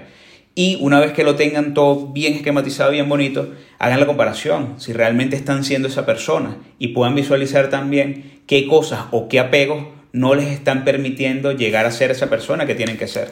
Y 0.53 0.77
una 0.81 0.99
vez 0.99 1.13
que 1.13 1.23
lo 1.23 1.35
tengan 1.35 1.73
todo 1.73 2.07
bien 2.07 2.33
esquematizado, 2.33 2.91
bien 2.91 3.07
bonito, 3.07 3.53
hagan 3.79 4.01
la 4.01 4.05
comparación, 4.05 4.75
si 4.79 4.91
realmente 4.91 5.37
están 5.37 5.63
siendo 5.63 5.87
esa 5.87 6.05
persona. 6.05 6.57
Y 6.77 6.89
puedan 6.89 7.15
visualizar 7.15 7.69
también 7.69 8.41
qué 8.47 8.67
cosas 8.67 9.05
o 9.11 9.29
qué 9.29 9.39
apegos 9.39 9.85
no 10.11 10.35
les 10.35 10.49
están 10.49 10.83
permitiendo 10.83 11.53
llegar 11.53 11.85
a 11.85 11.91
ser 11.91 12.11
esa 12.11 12.29
persona 12.29 12.65
que 12.65 12.75
tienen 12.75 12.97
que 12.97 13.07
ser. 13.07 13.29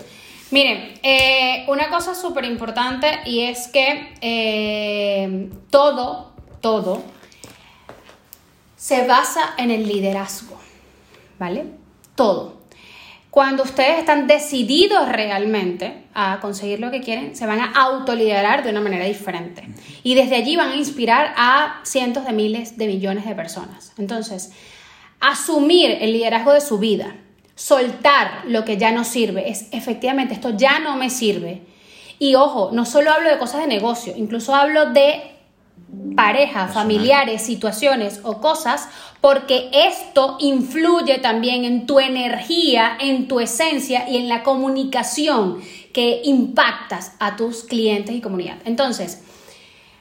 Miren, 0.52 1.00
eh, 1.04 1.66
una 1.68 1.90
cosa 1.90 2.16
súper 2.16 2.46
importante 2.46 3.20
y 3.26 3.42
es 3.42 3.68
que 3.68 4.16
eh, 4.22 5.50
todo, 5.70 6.34
todo 6.60 7.04
se 8.76 9.06
basa 9.06 9.54
en 9.58 9.70
el 9.70 9.88
liderazgo, 9.88 10.58
¿vale? 11.38 11.66
Todo. 12.16 12.60
Cuando 13.30 13.62
ustedes 13.62 14.00
están 14.00 14.26
decididos 14.26 15.08
realmente 15.08 16.06
a 16.16 16.40
conseguir 16.42 16.80
lo 16.80 16.90
que 16.90 17.02
quieren, 17.02 17.36
se 17.36 17.46
van 17.46 17.60
a 17.60 17.72
autoliderar 17.74 18.64
de 18.64 18.72
una 18.72 18.82
manera 18.82 19.06
diferente. 19.06 19.68
Y 20.02 20.16
desde 20.16 20.36
allí 20.38 20.56
van 20.56 20.72
a 20.72 20.76
inspirar 20.76 21.36
a 21.38 21.80
cientos 21.84 22.26
de 22.26 22.34
miles 22.34 22.78
de 22.78 22.88
millones 22.88 23.28
de 23.28 23.36
personas. 23.36 23.94
Entonces, 24.00 24.52
asumir 25.20 25.92
el 26.02 26.12
liderazgo 26.12 26.54
de 26.54 26.62
su 26.62 26.80
vida, 26.80 27.18
soltar 27.60 28.44
lo 28.48 28.64
que 28.64 28.78
ya 28.78 28.94
no 28.94 29.04
sirve, 29.04 29.50
es 29.50 29.68
efectivamente 29.74 30.34
esto 30.34 30.52
ya 30.56 30.80
no 30.80 30.96
me 30.96 31.10
sirve. 31.10 31.62
Y 32.18 32.36
ojo, 32.36 32.70
no 32.72 32.86
solo 32.86 33.12
hablo 33.12 33.30
de 33.30 33.38
cosas 33.38 33.60
de 33.60 33.68
negocio, 33.68 34.14
incluso 34.16 34.56
hablo 34.56 34.92
de 34.92 35.36
parejas, 36.16 36.74
familiares, 36.74 37.42
situaciones 37.42 38.22
o 38.24 38.40
cosas, 38.40 38.88
porque 39.20 39.70
esto 39.74 40.38
influye 40.40 41.18
también 41.18 41.66
en 41.66 41.86
tu 41.86 42.00
energía, 42.00 42.98
en 42.98 43.28
tu 43.28 43.42
esencia 43.42 44.08
y 44.08 44.16
en 44.16 44.30
la 44.30 44.42
comunicación 44.44 45.62
que 45.92 46.22
impactas 46.24 47.18
a 47.20 47.36
tus 47.36 47.66
clientes 47.66 48.16
y 48.16 48.22
comunidad. 48.22 48.56
Entonces, 48.64 49.22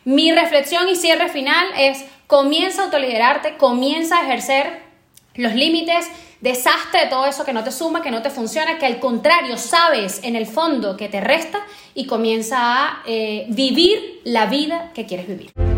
mi 0.05 0.31
reflexión 0.31 0.89
y 0.89 0.95
cierre 0.95 1.29
final 1.29 1.67
es, 1.77 2.05
comienza 2.29 2.83
a 2.83 2.85
autoliderarte, 2.85 3.57
comienza 3.57 4.19
a 4.19 4.23
ejercer 4.23 4.81
los 5.35 5.55
límites, 5.55 6.07
Deshazte 6.41 6.99
de 6.99 7.07
todo 7.07 7.27
eso 7.27 7.45
que 7.45 7.53
no 7.53 7.65
te 7.65 7.73
suma, 7.73 8.01
que 8.01 8.13
no 8.13 8.23
te 8.23 8.31
funciona, 8.31 8.79
que 8.79 8.87
al 8.87 9.01
contrario 9.01 9.57
sabes 9.57 10.21
en 10.23 10.37
el 10.37 10.47
fondo 10.47 10.97
que 10.97 11.09
te 11.09 11.21
resta 11.21 11.59
y 11.95 12.07
comienza 12.07 12.59
a 12.61 13.03
eh, 13.07 13.47
vivir 13.49 14.21
la 14.25 14.47
vida 14.47 14.93
que 14.95 15.05
quieres 15.05 15.27
vivir. 15.27 15.78